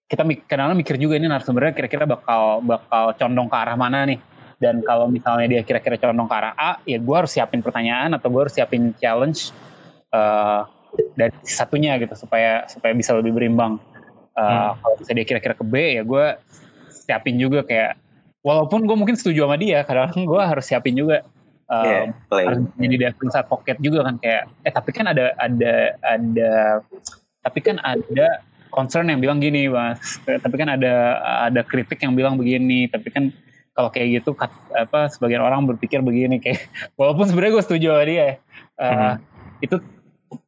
kita 0.09 0.25
kadang-kadang 0.49 0.81
mikir 0.81 0.97
juga 0.97 1.21
ini 1.21 1.29
narasumbernya 1.29 1.77
kira-kira 1.77 2.09
bakal 2.09 2.65
bakal 2.65 3.13
condong 3.21 3.53
ke 3.53 3.57
arah 3.57 3.77
mana 3.77 4.09
nih. 4.09 4.21
Dan 4.57 4.81
kalau 4.81 5.13
misalnya 5.13 5.53
dia 5.53 5.61
kira-kira 5.61 6.01
condong 6.01 6.25
ke 6.25 6.37
arah 6.41 6.57
A 6.57 6.81
ya 6.89 6.97
gue 6.97 7.17
harus 7.17 7.37
siapin 7.37 7.61
pertanyaan 7.61 8.17
atau 8.17 8.33
gue 8.33 8.49
harus 8.49 8.57
siapin 8.57 8.97
challenge 8.97 9.53
uh, 10.17 10.65
dari 11.13 11.37
satunya 11.45 12.01
gitu 12.01 12.17
supaya 12.17 12.65
supaya 12.65 12.97
bisa 12.97 13.13
lebih 13.13 13.37
berimbang. 13.37 13.77
Uh, 14.37 14.45
hmm. 14.45 14.73
kalau 14.85 14.97
bisa 15.01 15.11
dia 15.17 15.25
kira-kira 15.29 15.55
ke 15.57 15.65
B 15.65 15.75
ya 15.97 16.03
gue 16.05 16.25
siapin 16.93 17.41
juga 17.41 17.65
kayak 17.65 18.06
walaupun 18.47 18.87
gue 18.87 18.95
mungkin 18.95 19.19
setuju 19.19 19.51
sama 19.51 19.59
dia 19.59 19.83
kadang-kadang 19.83 20.23
gue 20.23 20.43
harus 20.47 20.65
siapin 20.71 20.95
juga 20.95 21.27
um, 21.67 21.83
yeah, 21.83 22.07
harus 22.31 22.63
jadi 22.79 23.11
devil 23.11 23.29
pocket 23.51 23.77
juga 23.83 24.07
kan 24.07 24.23
kayak 24.23 24.47
eh 24.63 24.71
tapi 24.71 24.91
kan 24.95 25.11
ada 25.11 25.35
ada 25.43 25.99
ada 26.07 26.53
tapi 27.43 27.59
kan 27.59 27.83
ada 27.83 28.47
concern 28.71 29.09
yang 29.09 29.25
bilang 29.25 29.41
gini 29.41 29.73
mas. 29.73 30.21
Tapi 30.27 30.55
kan 30.61 30.69
ada 30.69 31.17
ada 31.49 31.65
kritik 31.65 32.03
yang 32.05 32.13
bilang 32.13 32.37
begini 32.37 32.87
tapi 32.93 33.09
kan 33.09 33.33
kalau 33.73 33.89
kayak 33.93 34.21
gitu 34.23 34.37
apa 34.77 35.09
sebagian 35.13 35.41
orang 35.45 35.65
berpikir 35.65 36.01
begini 36.05 36.39
kayak 36.39 36.69
walaupun 37.01 37.29
sebenarnya 37.29 37.61
gue 37.61 37.65
setuju 37.65 37.87
sama 37.93 38.05
dia 38.05 38.29
uh, 38.81 38.85
hmm. 38.85 39.15
itu 39.65 39.77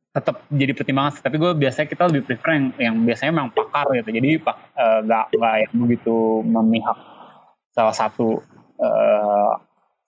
tetap 0.09 0.43
jadi 0.51 0.73
pertimbangan 0.75 1.21
tapi 1.21 1.37
gue 1.37 1.53
biasanya 1.55 1.87
kita 1.87 2.03
lebih 2.11 2.23
prefer 2.27 2.51
yang 2.57 2.67
yang 2.81 2.95
biasanya 3.03 3.33
memang 3.35 3.51
pakar 3.57 3.87
gitu. 3.97 4.11
Jadi 4.13 4.31
pak 4.39 4.57
uh, 4.77 4.99
nggak 5.03 5.25
nggak 5.35 5.55
yang 5.65 5.75
begitu 5.89 6.17
memihak 6.45 6.99
salah 7.79 7.95
satu 7.95 8.43
uh, 8.83 9.53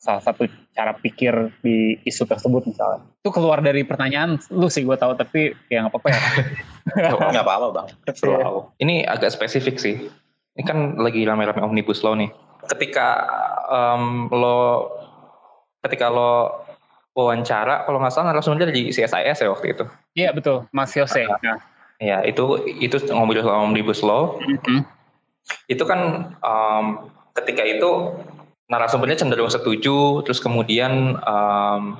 salah 0.00 0.22
satu 0.24 0.50
cara 0.74 0.96
pikir 0.98 1.54
di 1.62 1.94
isu 2.02 2.26
tersebut 2.26 2.66
misalnya 2.66 3.06
itu 3.22 3.30
keluar 3.30 3.62
dari 3.62 3.86
pertanyaan 3.86 4.42
lu 4.50 4.66
sih 4.66 4.82
gue 4.82 4.96
tahu 4.98 5.14
tapi 5.14 5.54
ya 5.70 5.86
nggak 5.86 5.94
apa-apa 5.94 6.08
ya 6.10 6.20
nggak 7.30 7.44
apa-apa 7.46 7.66
bang 7.70 7.88
wow. 8.26 8.74
ini 8.82 9.06
agak 9.06 9.30
spesifik 9.30 9.78
sih 9.78 10.10
ini 10.58 10.62
kan 10.66 10.98
lagi 10.98 11.22
rame-rame 11.22 11.62
omnibus 11.62 12.02
law 12.02 12.18
nih 12.18 12.32
ketika 12.66 13.06
um, 13.70 14.26
lo 14.32 14.90
ketika 15.84 16.12
lo 16.12 16.64
wawancara 17.16 17.84
kalau 17.84 17.98
nggak 17.98 18.12
salah 18.12 18.32
narasumbernya 18.32 18.70
di 18.70 18.94
CSIS 18.94 19.38
ya 19.42 19.48
waktu 19.50 19.66
itu. 19.74 19.84
Iya 20.14 20.30
betul, 20.30 20.70
Mas 20.70 20.94
Yose. 20.94 21.26
Nah, 21.26 21.58
ya 21.98 22.22
itu 22.22 22.64
itu 22.80 22.96
ngomongin 23.10 23.42
soal 23.42 23.66
omnibus 23.66 24.00
law. 24.06 24.38
Mm-hmm. 24.38 24.80
Itu 25.66 25.84
kan 25.84 26.32
um, 26.40 27.10
ketika 27.40 27.62
itu 27.64 28.14
narasumbernya 28.70 29.18
cenderung 29.18 29.50
setuju, 29.50 30.22
terus 30.22 30.38
kemudian 30.38 31.18
um, 31.26 31.98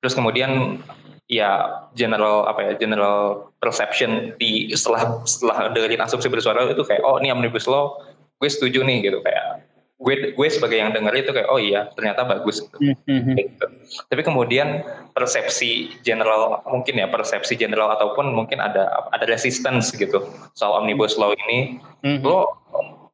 terus 0.00 0.16
kemudian 0.16 0.80
ya 1.28 1.84
general 1.92 2.48
apa 2.48 2.64
ya 2.64 2.72
general 2.80 3.52
perception 3.60 4.32
di 4.40 4.72
setelah 4.72 5.20
setelah 5.28 5.68
dengerin 5.76 6.00
asumsi 6.00 6.32
bersuara 6.32 6.64
itu 6.64 6.80
kayak 6.88 7.04
oh 7.04 7.20
ini 7.20 7.28
omnibus 7.28 7.68
law 7.68 8.00
gue 8.40 8.48
setuju 8.48 8.80
nih 8.80 9.04
gitu 9.04 9.20
kayak 9.20 9.68
gue 9.98 10.14
gue 10.38 10.48
sebagai 10.48 10.78
yang 10.78 10.94
denger 10.94 11.10
itu 11.26 11.30
kayak 11.34 11.50
oh 11.50 11.58
iya 11.58 11.90
ternyata 11.98 12.22
bagus 12.22 12.62
gitu. 12.62 12.78
Mm-hmm. 12.78 13.34
gitu. 13.34 13.66
Tapi 14.06 14.22
kemudian 14.22 14.86
persepsi 15.10 16.00
general 16.06 16.62
mungkin 16.70 17.02
ya 17.02 17.10
persepsi 17.10 17.58
general 17.58 17.90
ataupun 17.98 18.30
mungkin 18.30 18.62
ada 18.62 19.10
ada 19.10 19.26
resistance 19.26 19.90
gitu 19.90 20.22
soal 20.54 20.80
omnibus 20.80 21.18
law 21.18 21.34
ini. 21.34 21.82
Mm-hmm. 22.06 22.22
Lo 22.22 22.46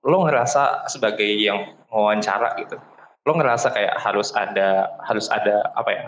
lo 0.04 0.28
ngerasa 0.28 0.86
sebagai 0.92 1.26
yang 1.26 1.74
wawancara 1.88 2.56
gitu. 2.60 2.76
Lo 3.24 3.32
ngerasa 3.36 3.72
kayak 3.72 3.96
harus 4.00 4.30
ada 4.36 4.92
harus 5.04 5.26
ada 5.32 5.72
apa 5.72 5.90
ya? 5.90 6.04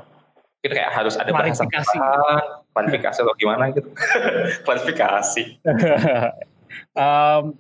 Kita 0.61 0.73
kayak 0.77 0.93
harus 0.93 1.15
ada 1.17 1.31
klarifikasi, 1.33 1.97
klarifikasi 2.77 3.19
atau 3.25 3.35
gimana 3.41 3.73
gitu. 3.73 3.89
klarifikasi. 4.67 5.43
um, 7.01 7.57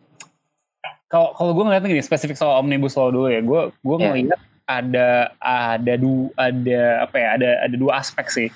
kalau 1.06 1.32
kalau 1.38 1.50
gue 1.54 1.64
ngeliatnya 1.64 1.88
gini 1.88 2.04
spesifik 2.04 2.36
soal 2.36 2.58
omnibus 2.60 2.98
law 2.98 3.14
dulu 3.14 3.30
ya 3.30 3.40
gue 3.40 3.70
gue 3.70 3.96
yeah. 3.96 4.06
ngeliat 4.10 4.40
ada 4.66 5.08
ada 5.38 5.94
dua 5.94 6.26
ada 6.34 6.82
apa 7.06 7.16
ya 7.16 7.28
ada 7.38 7.50
ada 7.62 7.76
dua 7.78 8.02
aspek 8.02 8.26
sih 8.26 8.48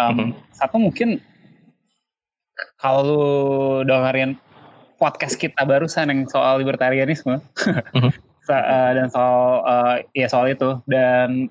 um, 0.00 0.08
mm 0.08 0.12
-hmm. 0.16 0.28
satu 0.56 0.76
mungkin 0.80 1.20
kalau 2.80 3.84
dengerin 3.84 4.40
podcast 5.00 5.40
kita 5.40 5.64
barusan 5.64 6.12
yang 6.12 6.28
soal 6.28 6.60
libertarianisme 6.60 7.40
mm 7.96 8.00
-hmm. 8.04 8.12
dan 8.94 9.08
soal 9.08 9.64
uh, 9.64 9.96
ya 10.12 10.28
soal 10.28 10.52
itu 10.52 10.76
dan 10.84 11.48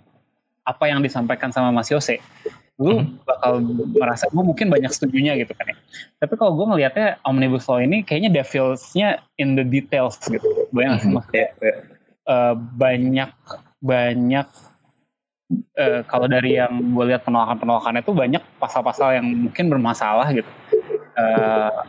apa 0.70 0.86
yang 0.86 1.02
disampaikan 1.02 1.50
sama 1.50 1.74
Mas 1.74 1.90
Yose 1.90 2.22
lu 2.80 3.04
hmm. 3.04 3.28
bakal 3.28 3.60
merasa 4.00 4.32
gue 4.32 4.40
mungkin 4.40 4.72
banyak 4.72 4.88
setujunya 4.88 5.36
gitu 5.36 5.52
kan 5.52 5.68
ya. 5.68 5.76
Tapi 6.24 6.34
kalau 6.40 6.56
gue 6.56 6.64
ngelihatnya 6.64 7.20
omnibus 7.28 7.68
law 7.68 7.84
ini 7.84 8.08
kayaknya 8.08 8.32
devilsnya 8.40 9.20
in 9.36 9.60
the 9.60 9.68
details 9.68 10.16
gitu. 10.24 10.48
Banyak 10.72 11.04
hmm. 11.04 11.20
yeah, 11.36 11.52
yeah. 11.60 11.78
Uh, 12.24 12.56
banyak 12.56 13.36
banyak 13.84 14.48
uh, 15.76 16.02
kalau 16.08 16.32
dari 16.32 16.56
yang 16.56 16.72
gue 16.96 17.06
lihat 17.12 17.28
penolakan-penolakannya 17.28 18.00
itu 18.00 18.16
banyak 18.16 18.44
pasal-pasal 18.64 19.20
yang 19.20 19.28
mungkin 19.28 19.68
bermasalah 19.68 20.32
gitu. 20.32 20.48
Uh, 21.20 21.84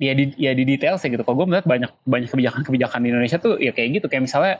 ya 0.00 0.16
di 0.16 0.32
ya 0.40 0.56
di 0.56 0.64
detail 0.64 0.96
sih 0.96 1.12
gitu. 1.12 1.20
Kalau 1.22 1.44
gue 1.44 1.46
melihat 1.52 1.68
banyak 1.68 1.92
banyak 2.08 2.28
kebijakan-kebijakan 2.32 3.04
di 3.04 3.08
Indonesia 3.12 3.36
tuh 3.36 3.60
ya 3.60 3.70
kayak 3.76 4.00
gitu. 4.00 4.06
Kayak 4.08 4.24
misalnya 4.26 4.54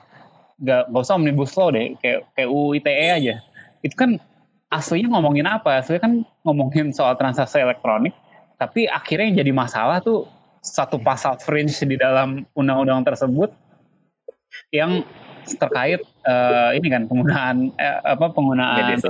gak, 0.60 0.92
gak 0.92 1.02
usah 1.02 1.16
omnibus 1.16 1.56
law 1.56 1.72
deh, 1.72 1.96
kayak 1.98 2.28
kayak 2.36 2.48
UU 2.52 2.76
ITE 2.78 3.06
aja. 3.08 3.34
Itu 3.80 3.96
kan 3.96 4.20
aslinya 4.68 5.16
ngomongin 5.16 5.48
apa? 5.48 5.80
Aslinya 5.80 6.04
kan 6.04 6.12
ngomongin 6.44 6.92
soal 6.92 7.16
transaksi 7.16 7.58
elektronik, 7.58 8.12
tapi 8.60 8.84
akhirnya 8.84 9.32
yang 9.32 9.38
jadi 9.40 9.52
masalah 9.56 10.04
tuh 10.04 10.28
satu 10.60 11.00
pasal 11.00 11.40
fringe 11.40 11.72
di 11.88 11.96
dalam 11.96 12.44
undang-undang 12.52 13.00
tersebut 13.00 13.48
yang 14.76 15.00
terkait 15.56 16.04
uh, 16.28 16.70
ini 16.76 16.92
kan 16.92 17.08
penggunaan 17.08 17.72
eh, 17.80 17.98
apa 18.04 18.28
penggunaan 18.28 19.00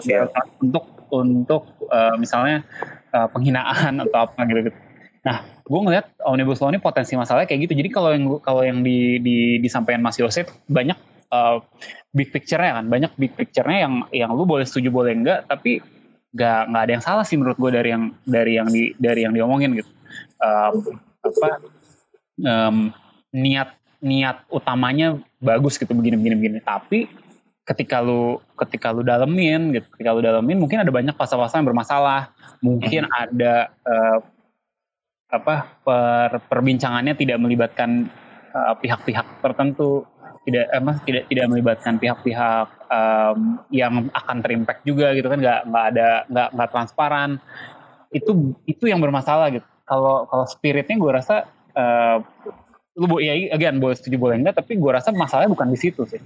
untuk 0.62 0.84
untuk 1.10 1.66
uh, 1.90 2.14
misalnya 2.14 2.62
uh, 3.10 3.26
penghinaan 3.34 3.98
atau 4.06 4.30
apa 4.30 4.46
gitu 4.46 4.70
gitu. 4.70 4.78
Nah, 5.20 5.44
gue 5.44 5.80
ngeliat 5.84 6.16
omnibus 6.24 6.64
law 6.64 6.72
ini 6.72 6.80
potensi 6.80 7.12
masalahnya 7.12 7.48
kayak 7.48 7.68
gitu. 7.68 7.74
Jadi 7.76 7.88
kalau 7.92 8.10
yang 8.16 8.24
kalau 8.40 8.62
yang 8.64 8.80
di, 8.80 9.20
di 9.20 9.60
disampaikan 9.60 10.00
Mas 10.00 10.16
Yosef 10.16 10.48
banyak 10.64 10.96
uh, 11.30 11.60
big 12.12 12.34
picture-nya 12.34 12.82
kan 12.82 12.84
banyak 12.90 13.12
big 13.16 13.32
picture-nya 13.38 13.86
yang 13.86 13.94
yang 14.10 14.30
lu 14.34 14.44
boleh 14.44 14.66
setuju 14.66 14.90
boleh 14.90 15.14
enggak 15.14 15.46
tapi 15.46 15.78
nggak 16.30 16.60
nggak 16.70 16.82
ada 16.82 16.92
yang 16.94 17.04
salah 17.04 17.24
sih 17.26 17.34
menurut 17.38 17.58
gue 17.58 17.70
dari 17.74 17.90
yang 17.90 18.04
dari 18.22 18.52
yang 18.54 18.68
di 18.70 18.94
dari 18.98 19.26
yang 19.26 19.34
diomongin 19.34 19.74
gitu 19.82 19.90
um, 20.42 20.74
apa 21.26 21.50
um, 22.46 22.76
niat 23.34 23.74
niat 23.98 24.46
utamanya 24.50 25.18
bagus 25.42 25.74
gitu 25.78 25.90
begini 25.90 26.18
begini 26.18 26.36
begini 26.38 26.58
tapi 26.62 27.10
ketika 27.66 28.02
lu 28.02 28.38
ketika 28.58 28.94
lu 28.94 29.02
dalemin 29.02 29.74
gitu 29.74 29.86
ketika 29.94 30.10
lu 30.14 30.22
dalemin 30.22 30.58
mungkin 30.58 30.82
ada 30.82 30.90
banyak 30.90 31.14
pasal-pasal 31.14 31.62
yang 31.62 31.68
bermasalah 31.70 32.30
mungkin 32.62 33.06
hmm. 33.06 33.14
ada 33.26 33.54
uh, 33.86 34.18
apa 35.30 35.78
per, 35.86 36.42
perbincangannya 36.50 37.14
tidak 37.14 37.38
melibatkan 37.38 38.10
pihak 38.50 38.82
pihak-pihak 38.82 39.26
tertentu 39.46 40.02
tidak 40.48 40.66
eh, 40.72 40.82
mas 40.82 40.98
tidak 41.04 41.24
tidak 41.28 41.46
melibatkan 41.52 41.94
pihak-pihak 42.00 42.68
um, 42.88 43.60
yang 43.68 44.08
akan 44.10 44.36
terimpact 44.40 44.82
juga 44.88 45.12
gitu 45.12 45.28
kan 45.28 45.38
nggak 45.38 45.60
nggak 45.68 45.84
ada 45.94 46.08
nggak 46.26 46.48
nggak 46.56 46.70
transparan. 46.72 47.30
Itu 48.10 48.56
itu 48.64 48.88
yang 48.88 49.04
bermasalah 49.04 49.52
gitu. 49.52 49.66
Kalau 49.84 50.24
kalau 50.26 50.44
spiritnya 50.48 50.96
gue 50.96 51.12
rasa 51.12 51.44
uh, 51.76 52.18
lu 52.96 53.06
ya 53.22 53.54
again 53.54 53.78
boleh 53.78 53.94
setuju 53.94 54.16
boleh 54.18 54.40
enggak 54.40 54.60
tapi 54.60 54.76
gue 54.80 54.90
rasa 54.90 55.12
masalahnya 55.12 55.52
bukan 55.52 55.68
di 55.68 55.78
situ 55.78 56.08
sih. 56.08 56.20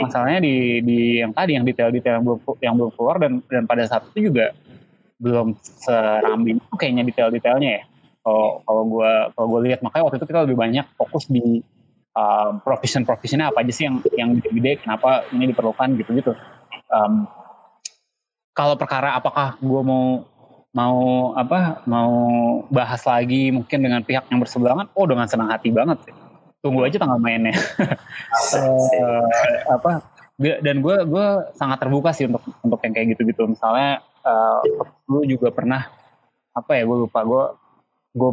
Masalahnya 0.00 0.40
di 0.40 0.80
di 0.80 0.98
yang 1.20 1.36
tadi 1.36 1.58
yang 1.58 1.66
detail-detail 1.68 2.22
yang 2.22 2.24
belum 2.24 2.40
yang 2.64 2.74
belum 2.78 2.90
keluar 2.96 3.16
dan 3.20 3.44
dan 3.52 3.68
pada 3.68 3.84
saat 3.84 4.08
itu 4.14 4.32
juga 4.32 4.56
belum 5.20 5.54
serambi. 5.60 6.56
Kayaknya 6.78 7.04
detail-detailnya 7.04 7.70
ya 7.70 7.82
kalau 8.22 8.62
kalau 8.66 8.82
gue 8.86 9.10
kalau 9.34 9.46
gue 9.56 9.60
lihat 9.70 9.80
makanya 9.80 10.04
waktu 10.10 10.18
itu 10.20 10.26
kita 10.28 10.40
lebih 10.44 10.58
banyak 10.58 10.86
fokus 10.98 11.24
di 11.30 11.62
um, 12.18 12.60
provision 12.62 13.02
provisionnya 13.06 13.50
apa 13.50 13.62
aja 13.62 13.72
sih 13.72 13.84
yang 13.86 14.02
yang 14.14 14.30
gede-gede 14.38 14.82
kenapa 14.82 15.24
ini 15.32 15.50
diperlukan 15.50 15.94
gitu-gitu. 15.98 16.34
Um, 16.90 17.28
kalau 18.52 18.74
perkara 18.74 19.14
apakah 19.14 19.54
gue 19.62 19.82
mau 19.86 20.26
mau 20.74 20.98
apa 21.32 21.82
mau 21.88 22.12
bahas 22.68 23.00
lagi 23.08 23.54
mungkin 23.54 23.78
dengan 23.80 24.02
pihak 24.04 24.28
yang 24.28 24.42
berseberangan 24.42 24.92
oh 24.92 25.06
dengan 25.08 25.26
senang 25.30 25.48
hati 25.48 25.70
banget 25.70 26.02
sih. 26.04 26.14
Tunggu 26.58 26.82
aja 26.82 26.98
tanggal 26.98 27.22
mainnya. 27.22 27.54
Uh, 28.54 29.22
apa 29.78 30.02
dan 30.38 30.78
gue 30.78 30.96
gue 31.06 31.26
sangat 31.58 31.78
terbuka 31.82 32.14
sih 32.14 32.30
untuk 32.30 32.42
untuk 32.62 32.78
yang 32.82 32.92
kayak 32.94 33.06
gitu-gitu. 33.14 33.46
Misalnya 33.46 34.02
uh, 34.22 34.62
lu 35.10 35.26
juga 35.26 35.50
pernah 35.50 35.86
apa 36.54 36.74
ya 36.74 36.82
gue 36.86 36.98
lupa 37.06 37.22
gue 37.22 37.44
gue 38.18 38.32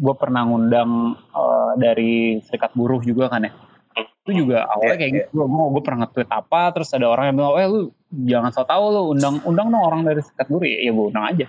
gue 0.00 0.14
pernah 0.16 0.46
ngundang 0.46 1.18
uh, 1.34 1.72
dari 1.76 2.40
serikat 2.46 2.72
buruh 2.72 3.02
juga 3.02 3.28
kan 3.28 3.44
ya 3.44 3.52
itu 3.98 4.46
juga 4.46 4.68
awalnya 4.70 4.96
kayak 4.96 5.12
yeah, 5.12 5.26
gitu 5.26 5.42
gue 5.42 5.66
gue 5.74 5.82
pernah 5.82 5.98
nge-tweet 6.06 6.30
apa 6.30 6.60
terus 6.70 6.88
ada 6.94 7.06
orang 7.10 7.24
yang 7.32 7.36
bilang 7.36 7.52
eh 7.58 7.68
lu 7.68 7.80
jangan 8.10 8.50
so 8.54 8.62
tau 8.62 8.84
lu 8.88 9.02
undang 9.12 9.42
undang 9.42 9.68
dong 9.68 9.82
orang 9.82 10.00
dari 10.06 10.22
serikat 10.22 10.46
buruh 10.46 10.68
ya, 10.68 10.78
ya 10.86 10.90
gue 10.94 11.06
undang 11.10 11.26
aja 11.26 11.46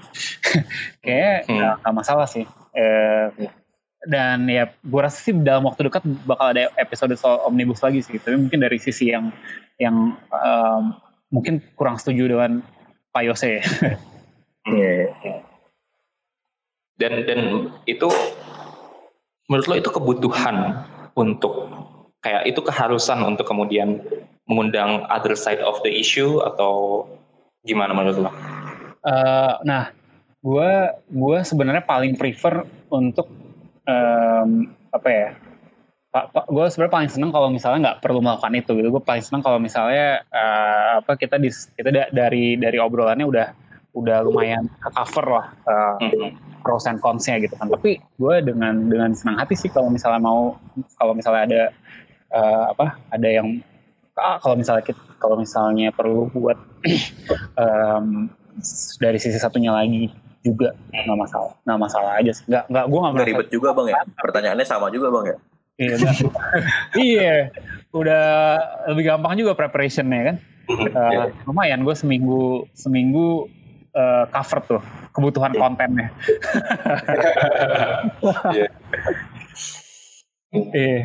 kayak 1.06 1.38
hmm. 1.46 1.58
gak, 1.62 1.74
gak 1.86 1.94
masalah 1.94 2.28
sih 2.28 2.46
eh, 2.74 3.28
dan 4.02 4.50
ya 4.50 4.66
gue 4.82 5.02
rasa 5.02 5.22
sih 5.22 5.34
dalam 5.38 5.70
waktu 5.70 5.86
dekat 5.86 6.02
bakal 6.26 6.50
ada 6.50 6.74
episode 6.82 7.14
soal 7.14 7.46
omnibus 7.46 7.86
lagi 7.86 8.02
sih 8.02 8.18
tapi 8.18 8.34
mungkin 8.34 8.58
dari 8.58 8.82
sisi 8.82 9.14
yang 9.14 9.30
yang 9.78 10.18
um, 10.34 10.84
mungkin 11.30 11.62
kurang 11.78 12.02
setuju 12.02 12.34
dengan 12.34 12.66
Pak 13.12 13.24
Yose 13.28 13.60
ya. 13.60 13.64
yeah. 14.68 15.41
Dan 17.02 17.26
dan 17.26 17.40
itu 17.90 18.06
menurut 19.50 19.66
lo 19.66 19.76
itu 19.82 19.90
kebutuhan 19.90 20.86
untuk 21.18 21.68
kayak 22.22 22.46
itu 22.46 22.62
keharusan 22.62 23.26
untuk 23.26 23.50
kemudian 23.50 24.00
mengundang 24.46 25.04
other 25.10 25.34
side 25.34 25.60
of 25.66 25.82
the 25.82 25.90
issue 25.90 26.38
atau 26.46 27.06
gimana 27.66 27.98
menurut 27.98 28.30
lo? 28.30 28.32
Uh, 29.02 29.58
nah, 29.66 29.90
gue 30.46 30.72
gue 31.10 31.38
sebenarnya 31.42 31.82
paling 31.82 32.14
prefer 32.14 32.62
untuk 32.94 33.26
um, 33.90 34.70
apa 34.94 35.10
ya? 35.10 35.30
Pak, 36.12 36.52
gue 36.52 36.66
sebenarnya 36.68 36.96
paling 37.00 37.12
seneng 37.12 37.32
kalau 37.32 37.48
misalnya 37.48 37.80
nggak 37.88 38.00
perlu 38.04 38.20
melakukan 38.20 38.52
itu 38.52 38.76
gitu. 38.76 38.88
Gue 38.92 39.04
paling 39.04 39.24
seneng 39.24 39.42
kalau 39.42 39.64
misalnya 39.64 40.28
uh, 40.28 41.00
apa 41.00 41.16
kita 41.16 41.40
di, 41.40 41.48
kita 41.50 42.12
dari 42.12 42.60
dari 42.60 42.78
obrolannya 42.84 43.24
udah 43.24 43.48
udah 43.92 44.24
lumayan 44.24 44.72
ke 44.80 44.90
cover 44.96 45.26
lah. 45.28 45.48
Uh, 45.68 45.96
mm 46.00 46.10
-hmm. 46.12 46.30
pros 46.62 46.86
and 46.86 47.02
consnya 47.02 47.42
gitu 47.42 47.54
kan. 47.58 47.68
Tapi 47.68 48.00
gue 48.00 48.36
dengan 48.46 48.88
dengan 48.88 49.12
senang 49.18 49.42
hati 49.42 49.58
sih 49.58 49.72
kalau 49.72 49.90
misalnya 49.90 50.22
mau 50.22 50.56
kalau 50.96 51.18
misalnya 51.18 51.44
ada 51.50 51.64
uh, 52.32 52.64
apa 52.72 53.02
ada 53.12 53.28
yang 53.28 53.60
ah, 54.16 54.38
kalau 54.40 54.56
misalnya 54.56 54.84
kita, 54.86 55.02
kalau 55.18 55.36
misalnya 55.40 55.90
perlu 55.92 56.30
buat 56.32 56.58
um, 57.62 58.30
dari 59.02 59.18
sisi 59.18 59.40
satunya 59.40 59.74
lagi 59.74 60.12
juga 60.42 60.74
nggak 60.90 61.18
masalah 61.18 61.54
nggak 61.66 61.80
masalah 61.80 62.12
aja 62.18 62.32
sih. 62.34 62.46
Nggak 62.50 62.66
nggak 62.70 62.86
gue 62.90 63.00
nggak 63.00 63.28
ribet 63.30 63.50
juga 63.54 63.70
bang 63.78 63.88
ya? 63.94 64.02
Pertanyaannya 64.18 64.66
sama 64.66 64.88
juga 64.90 65.08
bang 65.14 65.26
ya? 65.34 65.38
Iya 65.82 65.96
iya. 67.10 67.36
Udah 67.92 68.24
lebih 68.94 69.04
gampang 69.12 69.34
juga 69.38 69.58
preparationnya 69.58 70.22
kan? 70.34 70.38
Uh, 70.72 71.28
lumayan 71.50 71.84
gue 71.84 71.96
seminggu 71.98 72.70
seminggu 72.78 73.52
uh, 73.96 74.26
cover 74.32 74.60
tuh 74.68 74.82
kebutuhan 75.16 75.54
kontennya. 75.56 76.10
Iya. 78.52 78.68
Iya. 80.52 81.00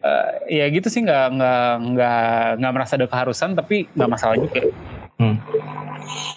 Uh, 0.00 0.28
ya 0.48 0.64
gitu 0.72 0.92
sih 0.92 1.00
nggak 1.04 1.26
nggak 1.36 1.68
nggak 1.92 2.44
nggak 2.60 2.72
merasa 2.72 3.00
ada 3.00 3.08
keharusan 3.08 3.56
tapi 3.56 3.88
nggak 3.96 4.10
masalah 4.12 4.36
juga. 4.36 4.68
Hmm. 5.16 5.40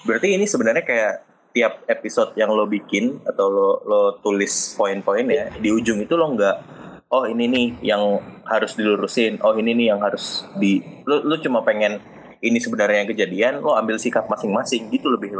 Berarti 0.07 0.35
ini 0.35 0.47
sebenarnya 0.47 0.83
kayak 0.83 1.13
tiap 1.53 1.85
episode 1.85 2.33
yang 2.35 2.49
lo 2.51 2.65
bikin 2.65 3.21
atau 3.23 3.45
lo 3.47 3.69
lo 3.85 4.01
tulis 4.25 4.73
poin-poin 4.73 5.27
ya 5.29 5.53
di 5.53 5.69
ujung 5.69 6.01
itu 6.01 6.17
lo 6.17 6.33
nggak 6.33 6.57
oh 7.13 7.29
ini 7.29 7.45
nih 7.45 7.67
yang 7.93 8.17
harus 8.49 8.73
dilurusin 8.73 9.37
oh 9.45 9.53
ini 9.53 9.77
nih 9.77 9.93
yang 9.93 10.01
harus 10.01 10.49
di 10.57 10.81
lo 11.05 11.21
lo 11.21 11.37
cuma 11.37 11.61
pengen 11.61 12.01
ini 12.41 12.57
sebenarnya 12.57 13.05
yang 13.05 13.09
kejadian 13.13 13.53
lo 13.61 13.77
ambil 13.77 14.01
sikap 14.01 14.25
masing-masing 14.25 14.89
gitu 14.89 15.13
lebih 15.13 15.37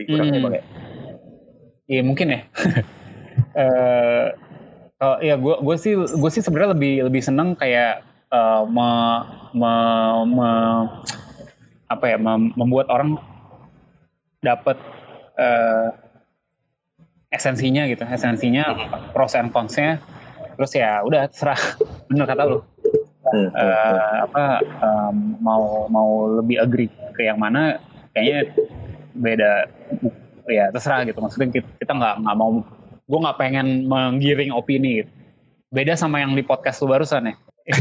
lebih 0.00 0.16
kurang 0.16 0.28
hmm. 0.32 0.42
bang 0.48 0.54
ya? 0.56 0.64
Iya 1.90 2.02
mungkin 2.06 2.26
ya. 2.32 2.40
uh, 3.60 4.26
uh, 5.04 5.16
ya 5.20 5.34
gue 5.36 5.54
gue 5.60 5.76
sih 5.76 5.92
gue 6.00 6.30
sih 6.32 6.40
sebenarnya 6.40 6.72
lebih 6.72 6.94
lebih 7.12 7.20
seneng 7.20 7.52
kayak 7.52 8.00
uh, 8.32 8.64
me, 8.64 8.88
me, 9.52 9.72
me, 10.24 10.50
apa 11.92 12.04
ya 12.08 12.16
mem, 12.16 12.56
membuat 12.56 12.88
orang 12.88 13.20
dapat 14.40 14.80
uh, 15.36 15.92
esensinya 17.28 17.84
gitu 17.92 18.08
esensinya 18.08 18.64
pros 19.12 19.36
and 19.36 19.52
consnya. 19.52 20.00
Terus 20.56 20.72
ya 20.72 21.04
udah 21.04 21.28
serah 21.28 21.60
bener 22.08 22.24
kata 22.24 22.42
lu. 22.48 22.64
Uh, 23.30 24.26
apa 24.26 24.58
um, 24.82 25.38
mau 25.38 25.86
mau 25.86 26.40
lebih 26.40 26.56
agree 26.58 26.90
ke 27.14 27.30
yang 27.30 27.38
mana 27.38 27.78
kayaknya 28.10 28.50
beda 29.14 29.66
ya 30.50 30.70
terserah 30.74 31.06
gitu. 31.06 31.18
Maksudnya 31.22 31.48
kita 31.78 31.92
nggak 31.92 32.14
nggak 32.26 32.36
mau 32.36 32.62
gue 33.10 33.18
nggak 33.18 33.38
pengen 33.38 33.90
menggiring 33.90 34.54
opini 34.54 35.02
gitu. 35.02 35.10
beda 35.70 35.94
sama 35.94 36.18
yang 36.18 36.34
di 36.34 36.42
podcast 36.42 36.82
lu 36.82 36.90
barusan 36.90 37.30
ya. 37.30 37.34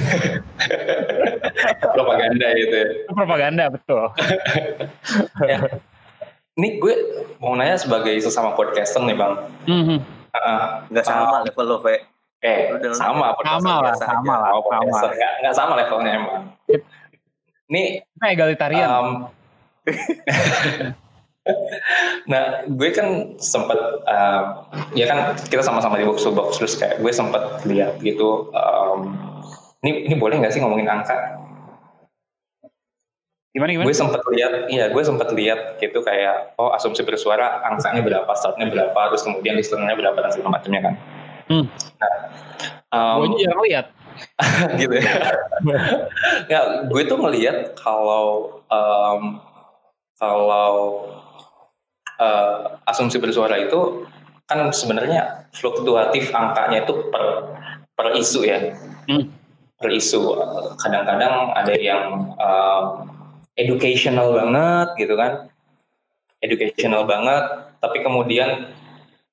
Propaganda 1.97 2.47
gitu 2.53 2.75
ya. 2.75 2.89
Propaganda 3.09 3.63
betul. 3.73 4.03
Ya. 5.39 5.65
ini 6.59 6.77
gue 6.77 6.93
mau 7.41 7.55
nanya 7.55 7.79
sebagai 7.79 8.13
sesama 8.21 8.53
podcaster 8.53 9.01
nih 9.01 9.17
bang. 9.17 9.33
Mm-hmm. 9.65 9.97
uh, 10.37 10.85
nggak 10.91 11.05
sama 11.07 11.41
uh, 11.41 11.41
level 11.47 11.65
lo 11.65 11.77
Ve 11.81 12.05
eh 12.39 12.71
sama 12.95 13.33
sama 13.43 13.73
lah 13.83 13.95
sama 13.97 14.35
lah 14.39 14.51
sama 14.63 15.11
nggak 15.43 15.55
sama 15.55 15.73
levelnya 15.75 16.11
emang 16.23 16.43
ini 17.69 18.01
egalitarian. 18.25 18.89
Um, 18.89 19.09
nah 22.31 22.63
gue 22.67 22.89
kan 22.93 23.35
sempat 23.41 23.79
uh, 24.05 24.67
ya 24.93 25.05
kan 25.09 25.33
kita 25.49 25.65
sama-sama 25.65 25.97
di 25.97 26.05
box 26.05 26.25
to 26.25 26.31
box 26.31 26.57
terus 26.61 26.77
kayak 26.77 27.01
gue 27.01 27.11
sempat 27.13 27.63
lihat 27.65 27.97
gitu 28.01 28.53
um, 28.53 29.29
ini 29.79 30.11
ini 30.11 30.15
boleh 30.19 30.43
nggak 30.43 30.51
sih 30.51 30.59
ngomongin 30.59 30.91
angka? 30.91 31.15
Gimana 33.55 33.69
gimana? 33.71 33.87
Gue 33.87 33.95
sempat 33.95 34.21
lihat 34.27 34.67
iya 34.67 34.91
gue 34.91 35.03
sempat 35.03 35.31
lihat 35.31 35.79
gitu 35.79 36.03
kayak 36.03 36.59
oh 36.59 36.75
asumsi 36.75 37.01
bersuara 37.07 37.63
angkanya 37.63 38.03
berapa 38.03 38.31
startnya 38.35 38.67
berapa 38.67 38.99
terus 39.09 39.23
kemudian 39.23 39.55
listenernya 39.55 39.95
berapa 39.95 40.17
dan 40.19 40.31
segala 40.35 40.59
macamnya 40.59 40.81
kan. 40.83 40.95
Hmm. 41.49 41.65
nah 41.97 42.13
um, 43.17 43.25
gue 43.25 43.41
jarang 43.41 43.61
lihat 43.65 43.85
gitu 44.83 44.95
ya. 44.99 45.13
Ya 46.51 46.59
gue 46.85 47.01
tuh 47.07 47.17
ngelihat 47.17 47.73
kalau 47.79 48.59
um, 48.67 49.39
kalau 50.19 51.07
uh, 52.19 52.77
asumsi 52.85 53.17
bersuara 53.17 53.55
itu 53.57 54.05
kan 54.45 54.69
sebenarnya 54.69 55.49
fluktuatif 55.55 56.29
angkanya 56.35 56.83
itu 56.83 57.09
per 57.09 57.55
per 57.95 58.13
isu 58.15 58.45
ya. 58.45 58.75
Hmm. 59.09 59.31
per 59.79 59.95
isu. 59.95 60.35
Kadang-kadang 60.75 61.55
ada 61.55 61.71
yang 61.79 62.35
uh, 62.35 63.07
educational 63.55 64.35
banget 64.35 64.87
gitu 64.99 65.15
kan. 65.15 65.47
Educational 66.43 67.07
banget 67.07 67.43
tapi 67.79 68.03
kemudian 68.03 68.75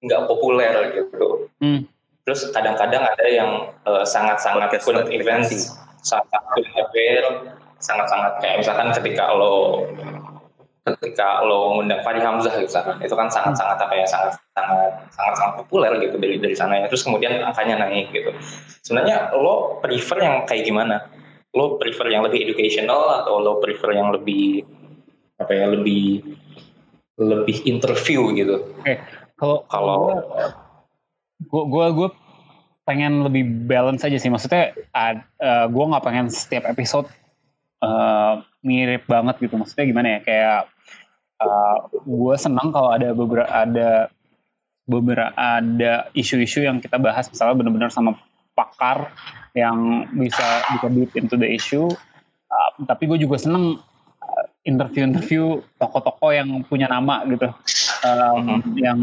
nggak 0.03 0.25
populer 0.31 0.95
gitu. 0.95 1.51
Hmm. 1.59 1.89
terus 2.27 2.51
kadang-kadang 2.51 3.07
ada 3.07 3.27
yang 3.31 3.71
uh, 3.87 4.03
sangat-sangat 4.03 4.83
current 4.83 5.09
events 5.15 5.71
sangat 6.03 6.27
current 6.53 6.75
affair 6.75 7.23
sangat-sangat 7.79 8.33
kayak 8.43 8.57
misalkan 8.61 8.91
ketika 8.99 9.31
lo 9.31 9.87
ketika 10.87 11.43
lo 11.43 11.75
ngundang 11.75 11.99
Fahri 12.07 12.23
Hamzah 12.23 12.55
misalkan 12.63 13.03
itu 13.03 13.15
kan 13.19 13.27
sangat-sangat 13.27 13.75
apa 13.83 13.95
ya 13.99 14.07
sangat 14.07 14.39
sangat 14.55 14.93
sangat 15.11 15.35
sangat 15.35 15.55
populer 15.59 15.93
gitu 15.99 16.17
dari 16.23 16.39
dari 16.39 16.55
sana 16.55 16.79
ya. 16.79 16.87
Terus 16.87 17.03
kemudian 17.03 17.43
angkanya 17.43 17.83
naik 17.83 18.15
gitu. 18.15 18.31
Sebenarnya 18.87 19.35
lo 19.35 19.83
prefer 19.83 20.23
yang 20.23 20.47
kayak 20.47 20.63
gimana? 20.63 21.11
Lo 21.51 21.75
prefer 21.81 22.07
yang 22.15 22.23
lebih 22.23 22.47
educational 22.47 23.23
atau 23.23 23.43
lo 23.43 23.59
prefer 23.59 23.99
yang 23.99 24.15
lebih 24.15 24.63
apa 25.37 25.53
ya 25.53 25.67
lebih 25.69 26.23
lebih 27.19 27.57
interview 27.67 28.31
gitu? 28.37 28.63
Oke 28.79 29.03
kalau 29.37 29.69
kalau 29.69 29.99
gue 31.37 31.63
gue 31.69 31.87
gue 31.93 32.09
pengen 32.89 33.27
lebih 33.27 33.45
balance 33.69 34.07
aja 34.07 34.17
sih. 34.17 34.33
Maksudnya 34.33 34.73
uh, 34.95 35.15
uh, 35.43 35.67
gue 35.69 35.85
nggak 35.85 36.05
pengen 36.05 36.27
setiap 36.33 36.65
episode 36.71 37.11
uh, 37.85 38.41
mirip 38.65 39.05
banget 39.05 39.37
gitu. 39.45 39.61
Maksudnya 39.61 39.85
gimana 39.85 40.09
ya? 40.17 40.21
Kayak 40.25 40.61
uh, 41.41 41.79
gue 41.93 42.35
senang 42.39 42.73
kalau 42.73 42.93
ada 42.93 43.13
beberapa 43.13 43.49
ada 43.51 44.13
beberapa 44.87 45.35
ada 45.35 46.09
isu-isu 46.15 46.63
yang 46.63 46.79
kita 46.79 46.97
bahas. 47.01 47.27
Misalnya 47.29 47.59
benar-benar 47.59 47.91
sama 47.91 48.17
pakar 48.57 49.11
yang 49.57 50.09
bisa 50.17 50.65
bisa 50.77 50.87
deep 50.93 51.13
into 51.19 51.37
the 51.37 51.49
issue. 51.49 51.89
Uh, 52.47 52.71
tapi 52.87 53.11
gue 53.11 53.19
juga 53.21 53.37
seneng 53.41 53.83
interview-interview 54.67 55.63
tokoh-tokoh 55.79 56.35
yang 56.35 56.49
punya 56.67 56.91
nama 56.91 57.23
gitu. 57.31 57.49
Um, 58.03 58.61
yang 58.77 59.01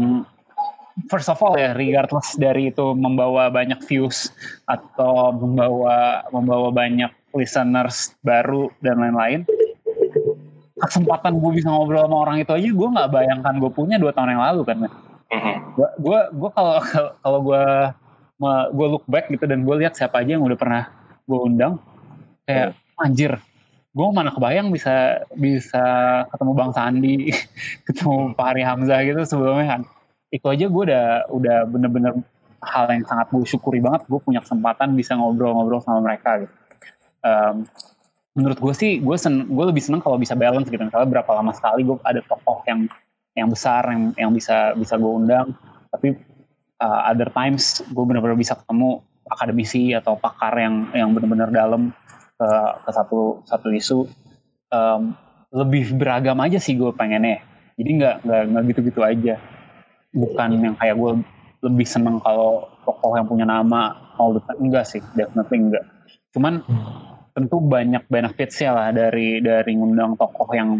first 1.10 1.26
of 1.32 1.40
all 1.42 1.56
ya 1.56 1.74
regardless 1.74 2.36
dari 2.38 2.70
itu 2.70 2.94
membawa 2.94 3.50
banyak 3.50 3.80
views 3.88 4.30
atau 4.68 5.34
membawa 5.34 6.22
membawa 6.30 6.70
banyak 6.70 7.10
listeners 7.34 8.14
baru 8.22 8.70
dan 8.78 9.02
lain-lain 9.02 9.42
kesempatan 10.74 11.38
gue 11.38 11.50
bisa 11.54 11.70
ngobrol 11.70 12.06
sama 12.06 12.16
orang 12.26 12.36
itu 12.42 12.50
aja 12.50 12.68
gue 12.68 12.88
nggak 12.98 13.10
bayangkan 13.14 13.54
gue 13.62 13.70
punya 13.70 13.96
dua 13.98 14.10
tahun 14.10 14.34
yang 14.34 14.42
lalu 14.42 14.62
kan 14.66 14.76
gue 15.74 15.88
gue 16.02 16.18
gue 16.34 16.50
kalau 16.50 16.76
kalau 17.22 17.40
gue 17.46 17.64
gue 18.74 18.86
look 18.90 19.06
back 19.06 19.30
gitu 19.30 19.46
dan 19.46 19.62
gue 19.62 19.74
lihat 19.78 19.94
siapa 19.94 20.22
aja 20.22 20.34
yang 20.34 20.44
udah 20.44 20.58
pernah 20.58 20.90
gue 21.24 21.38
undang 21.38 21.78
kayak 22.42 22.74
anjir 22.98 23.38
gue 23.94 24.06
mana 24.10 24.34
kebayang 24.34 24.74
bisa 24.74 25.22
bisa 25.38 25.84
ketemu 26.34 26.52
Bang 26.58 26.72
Sandi, 26.74 27.30
ketemu 27.86 28.34
Pak 28.34 28.46
Hari 28.50 28.62
Hamzah 28.66 29.00
gitu 29.06 29.22
sebelumnya 29.22 29.78
kan. 29.78 29.80
Itu 30.34 30.50
aja 30.50 30.66
gue 30.66 30.82
udah 30.90 31.06
udah 31.30 31.56
bener-bener 31.70 32.12
hal 32.58 32.90
yang 32.90 33.06
sangat 33.06 33.30
gue 33.30 33.46
syukuri 33.46 33.78
banget. 33.78 34.02
Gue 34.10 34.18
punya 34.18 34.42
kesempatan 34.42 34.98
bisa 34.98 35.14
ngobrol-ngobrol 35.14 35.78
sama 35.78 36.02
mereka 36.02 36.42
gitu. 36.42 36.54
Um, 37.22 37.70
menurut 38.34 38.58
gue 38.58 38.74
sih 38.74 38.92
gue 38.98 39.16
sen 39.16 39.46
gue 39.46 39.64
lebih 39.64 39.82
seneng 39.82 40.02
kalau 40.02 40.18
bisa 40.18 40.34
balance 40.34 40.66
gitu. 40.66 40.82
Misalnya 40.82 41.08
berapa 41.08 41.30
lama 41.30 41.54
sekali 41.54 41.86
gue 41.86 41.96
ada 42.02 42.20
tokoh 42.26 42.66
yang 42.66 42.90
yang 43.34 43.48
besar 43.50 43.82
yang 43.90 44.02
yang 44.18 44.30
bisa 44.34 44.74
bisa 44.74 44.98
gue 44.98 45.12
undang. 45.14 45.54
Tapi 45.94 46.18
uh, 46.82 47.00
other 47.10 47.30
times 47.30 47.80
gue 47.86 48.04
bener-bener 48.04 48.34
bisa 48.34 48.58
ketemu 48.58 49.02
akademisi 49.30 49.94
atau 49.94 50.18
pakar 50.18 50.52
yang 50.58 50.90
yang 50.92 51.10
bener-bener 51.14 51.48
dalam 51.48 51.94
ke, 52.34 52.48
ke 52.84 52.90
satu 52.90 53.46
satu 53.46 53.68
isu. 53.70 54.00
Um, 54.74 55.14
lebih 55.54 55.94
beragam 55.94 56.42
aja 56.42 56.58
sih 56.58 56.74
gue 56.74 56.90
pengennya. 56.90 57.38
Jadi 57.78 57.90
nggak 58.02 58.16
nggak 58.26 58.42
nggak 58.50 58.62
gitu-gitu 58.74 59.00
aja. 59.06 59.38
Bukan 60.10 60.48
yang 60.58 60.74
kayak 60.74 60.98
gue 60.98 61.22
lebih 61.62 61.86
seneng 61.86 62.18
kalau 62.18 62.66
tokoh 62.82 63.14
yang 63.14 63.30
punya 63.30 63.46
nama 63.46 63.94
all 64.18 64.34
the 64.34 64.42
time. 64.42 64.58
Enggak 64.58 64.90
sih 64.90 64.98
definitely 65.14 65.70
enggak. 65.70 65.86
Cuman 66.34 66.66
tentu 67.34 67.58
banyak 67.58 68.06
benefitsnya 68.06 68.70
lah 68.70 68.88
dari 68.94 69.42
dari 69.42 69.74
ngundang 69.74 70.14
tokoh 70.14 70.48
yang 70.54 70.70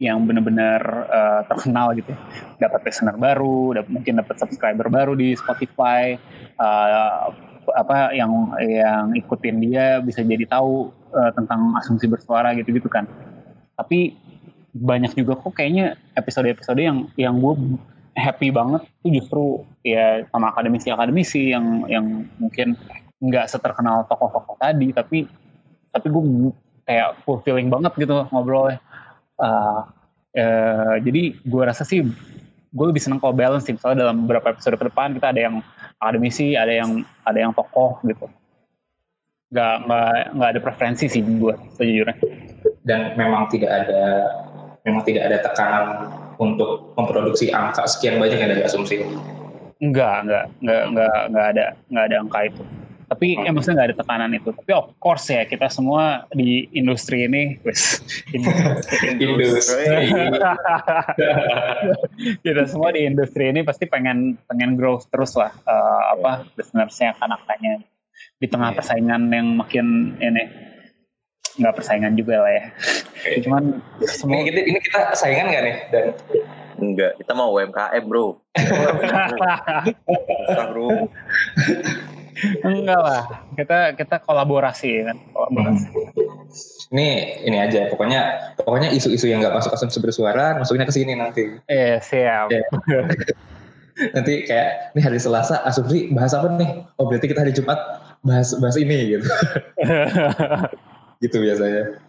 yang 0.00 0.24
benar-benar 0.24 0.82
uh, 1.12 1.42
terkenal 1.44 1.92
gitu 1.92 2.16
dapat 2.56 2.80
listener 2.88 3.14
baru 3.20 3.76
dapat 3.76 3.90
mungkin 3.92 4.18
dapat 4.18 4.36
subscriber 4.40 4.88
baru 4.88 5.12
di 5.12 5.36
Spotify 5.36 6.16
uh, 6.56 7.30
apa 7.76 8.10
yang 8.16 8.56
yang 8.58 9.14
ikutin 9.14 9.62
dia 9.62 10.02
bisa 10.02 10.24
jadi 10.24 10.42
tahu 10.48 10.90
uh, 11.14 11.30
tentang 11.36 11.76
asumsi 11.78 12.10
bersuara 12.10 12.56
gitu-gitu 12.56 12.90
kan. 12.90 13.06
Tapi 13.78 14.16
banyak 14.70 15.14
juga 15.18 15.34
kok 15.38 15.54
kayaknya 15.54 15.98
episode-episode 16.14 16.78
yang 16.78 17.10
yang 17.18 17.38
gue 17.38 17.78
happy 18.14 18.54
banget 18.54 18.86
tuh 19.02 19.10
justru 19.10 19.44
ya 19.86 20.26
sama 20.30 20.54
akademisi-akademisi 20.54 21.54
yang 21.54 21.86
yang 21.90 22.06
mungkin 22.38 22.78
nggak 23.20 23.50
seterkenal 23.50 24.06
tokoh-tokoh 24.08 24.56
tadi 24.56 24.94
tapi 24.94 25.28
tapi 25.90 26.06
gue 26.10 26.22
kayak 26.86 27.22
fulfilling 27.22 27.70
banget 27.70 27.92
gitu 27.98 28.26
ngobrolnya. 28.34 28.82
Uh, 29.40 29.86
uh, 30.36 30.94
jadi 31.02 31.38
gue 31.38 31.62
rasa 31.62 31.86
sih 31.86 32.02
gue 32.70 32.86
lebih 32.86 33.02
seneng 33.02 33.22
kalau 33.22 33.34
balance 33.34 33.66
sih. 33.66 33.74
Misalnya 33.74 34.08
dalam 34.08 34.26
beberapa 34.26 34.54
episode 34.54 34.78
ke 34.78 34.84
depan 34.90 35.14
kita 35.14 35.30
ada 35.34 35.40
yang 35.50 35.56
akademisi 36.02 36.54
ada 36.54 36.70
yang 36.70 37.02
ada 37.26 37.38
yang 37.38 37.52
tokoh 37.54 37.98
gitu. 38.06 38.26
Nggak 39.50 39.74
nggak 39.86 40.10
nggak 40.34 40.48
ada 40.56 40.60
preferensi 40.62 41.06
sih 41.10 41.22
gue 41.22 41.54
sejujurnya. 41.78 42.16
Dan 42.86 43.14
memang 43.18 43.50
tidak 43.50 43.70
ada 43.70 44.02
memang 44.86 45.02
tidak 45.04 45.30
ada 45.30 45.38
tekanan 45.44 45.84
untuk 46.40 46.96
memproduksi 46.96 47.52
angka 47.52 47.84
sekian 47.84 48.16
banyak 48.16 48.38
yang 48.40 48.50
dari 48.50 48.62
asumsi. 48.64 49.02
Enggak 49.80 50.26
enggak 50.26 50.44
enggak 50.62 50.82
enggak 50.90 51.16
enggak 51.28 51.46
ada 51.54 51.64
enggak 51.90 52.04
ada 52.06 52.16
angka 52.22 52.40
itu 52.46 52.62
tapi 53.20 53.36
oh. 53.36 53.44
ya 53.44 53.52
maksudnya 53.52 53.76
nggak 53.76 53.88
ada 53.92 53.98
tekanan 54.00 54.32
itu 54.32 54.48
tapi 54.48 54.72
of 54.72 54.96
course 54.96 55.28
ya 55.28 55.44
kita 55.44 55.68
semua 55.68 56.24
di 56.32 56.64
industri 56.72 57.28
ini 57.28 57.60
wes 57.68 58.00
industri 59.12 60.08
kita 62.48 62.64
semua 62.64 62.96
di 62.96 63.04
industri 63.04 63.52
ini 63.52 63.60
pasti 63.60 63.84
pengen 63.84 64.40
pengen 64.48 64.80
growth 64.80 65.04
terus 65.12 65.36
lah 65.36 65.52
uh, 65.68 66.16
apa 66.16 66.48
listenersnya 66.56 67.12
kan-kannya 67.20 67.84
di 68.40 68.48
tengah 68.48 68.72
yeah. 68.72 68.78
persaingan 68.80 69.28
yang 69.28 69.52
makin 69.52 70.16
ini 70.16 70.48
nggak 71.60 71.76
persaingan 71.76 72.16
juga 72.16 72.40
lah 72.40 72.52
ya 72.56 72.64
cuman 73.44 73.84
semua 74.08 74.48
ini, 74.48 74.64
ini 74.64 74.80
kita 74.80 75.12
saingan 75.12 75.52
nggak 75.52 75.62
nih 75.68 75.76
dan 75.92 76.04
Enggak, 76.80 77.20
kita 77.20 77.36
mau 77.36 77.52
UMKM 77.52 78.08
bro. 78.08 78.40
bro. 80.72 80.88
Enggak 82.64 83.00
lah, 83.00 83.24
kita 83.54 83.78
kita 83.98 84.16
kolaborasi 84.24 85.04
kan, 85.04 85.16
kolaborasi. 85.34 85.86
Hmm. 85.90 86.94
Ini 86.94 87.08
ini 87.46 87.56
aja, 87.60 87.86
pokoknya 87.92 88.20
pokoknya 88.58 88.90
isu-isu 88.90 89.30
yang 89.30 89.44
nggak 89.44 89.54
masuk 89.54 89.74
asumsi 89.76 89.98
bersuara, 90.02 90.58
masuknya 90.58 90.88
ke 90.88 90.94
sini 90.94 91.14
nanti. 91.14 91.60
Eh 91.70 92.00
siap. 92.02 92.50
Ya. 92.50 92.64
nanti 94.16 94.48
kayak 94.48 94.96
ini 94.96 95.00
hari 95.04 95.18
Selasa 95.20 95.60
asumsi 95.62 96.08
bahas 96.10 96.32
apa 96.32 96.48
nih? 96.56 96.70
Oh 96.96 97.06
berarti 97.06 97.26
kita 97.28 97.44
hari 97.44 97.52
Jumat 97.52 97.78
bahas 98.24 98.56
bahas 98.58 98.76
ini 98.80 99.18
gitu. 99.18 99.26
gitu 101.24 101.36
biasanya. 101.38 102.00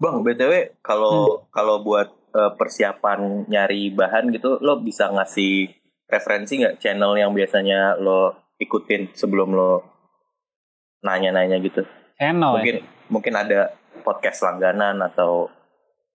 Bang, 0.00 0.24
btw 0.24 0.76
kalau 0.80 1.42
hmm. 1.42 1.52
kalau 1.52 1.76
buat 1.84 2.08
uh, 2.32 2.52
persiapan 2.56 3.48
nyari 3.48 3.92
bahan 3.92 4.32
gitu, 4.32 4.60
lo 4.60 4.80
bisa 4.80 5.10
ngasih 5.10 5.72
referensi 6.06 6.62
nggak 6.62 6.78
channel 6.78 7.18
yang 7.18 7.34
biasanya 7.34 7.98
lo 7.98 8.45
ikutin 8.56 9.12
sebelum 9.12 9.52
lo 9.52 9.84
nanya-nanya 11.04 11.60
gitu? 11.60 11.84
Channel 12.16 12.52
mungkin 12.56 12.76
ya? 12.80 12.84
mungkin 13.12 13.34
ada 13.36 13.60
podcast 14.02 14.42
langganan 14.42 14.98
atau 15.04 15.52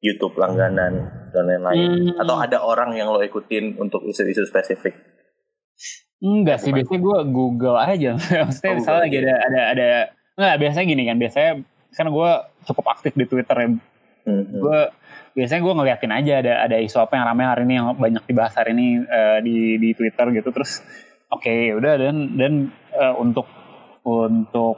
YouTube 0.01 0.33
langganan 0.41 1.29
dan 1.29 1.43
lain-lain 1.45 2.17
hmm. 2.17 2.21
atau 2.21 2.35
ada 2.41 2.57
orang 2.65 2.97
yang 2.97 3.13
lo 3.13 3.21
ikutin 3.21 3.77
untuk 3.77 4.01
isu-isu 4.09 4.43
spesifik? 4.49 4.97
Enggak 6.21 6.61
sih, 6.61 6.69
biasanya 6.73 7.01
gue 7.01 7.19
Google 7.33 7.77
aja. 7.77 8.17
Maksudnya 8.45 8.71
oh, 8.73 8.77
misalnya 8.77 9.01
lagi 9.05 9.17
ada 9.21 9.35
ada 9.41 9.61
ada 9.73 9.87
enggak 10.37 10.55
biasanya 10.61 10.85
gini 10.89 11.03
kan, 11.05 11.17
biasanya 11.21 11.51
kan 11.93 12.07
gue 12.09 12.31
cukup 12.65 12.85
aktif 12.97 13.13
di 13.13 13.25
Twitter 13.29 13.57
ya. 13.57 13.69
Hmm. 14.21 14.45
Gue 14.53 14.79
biasanya 15.37 15.61
gue 15.63 15.73
ngeliatin 15.77 16.13
aja 16.13 16.33
ada 16.43 16.53
ada 16.65 16.77
isu 16.81 16.97
apa 16.99 17.13
yang 17.15 17.25
ramai 17.25 17.45
hari 17.47 17.63
ini 17.69 17.73
yang 17.79 17.87
banyak 17.95 18.23
dibahas 18.27 18.53
hari 18.53 18.75
ini 18.75 19.01
uh, 19.05 19.39
di 19.39 19.79
di 19.79 19.89
Twitter 19.95 20.27
gitu 20.35 20.49
terus 20.51 20.83
oke 21.31 21.41
okay, 21.41 21.71
udah 21.73 21.93
dan 21.97 22.15
dan 22.35 22.53
uh, 22.93 23.15
untuk 23.17 23.47
untuk 24.03 24.77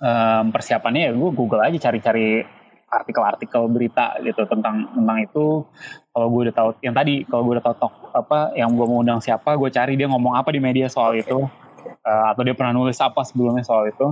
um, 0.00 0.44
persiapannya 0.54 1.10
ya 1.10 1.12
gue 1.12 1.30
Google 1.34 1.62
aja 1.64 1.90
cari-cari 1.90 2.42
artikel-artikel 2.88 3.68
berita 3.68 4.16
gitu 4.24 4.48
tentang 4.48 4.88
tentang 4.96 5.18
itu. 5.20 5.68
Kalau 6.08 6.26
gue 6.32 6.40
udah 6.48 6.54
tahu 6.56 6.68
yang 6.80 6.96
tadi 6.96 7.22
kalau 7.28 7.44
gue 7.44 7.60
udah 7.60 7.64
tahu 7.68 7.76
tok 7.76 7.94
apa 8.16 8.56
yang 8.56 8.72
gue 8.72 8.86
mau 8.88 9.04
undang 9.04 9.20
siapa 9.20 9.54
gue 9.60 9.68
cari 9.68 9.94
dia 10.00 10.08
ngomong 10.08 10.34
apa 10.34 10.48
di 10.50 10.60
media 10.60 10.88
soal 10.88 11.20
itu. 11.20 11.44
Uh, 12.04 12.26
atau 12.32 12.42
dia 12.44 12.56
pernah 12.56 12.72
nulis 12.72 12.96
apa 13.04 13.20
sebelumnya 13.28 13.64
soal 13.64 13.92
itu. 13.92 14.08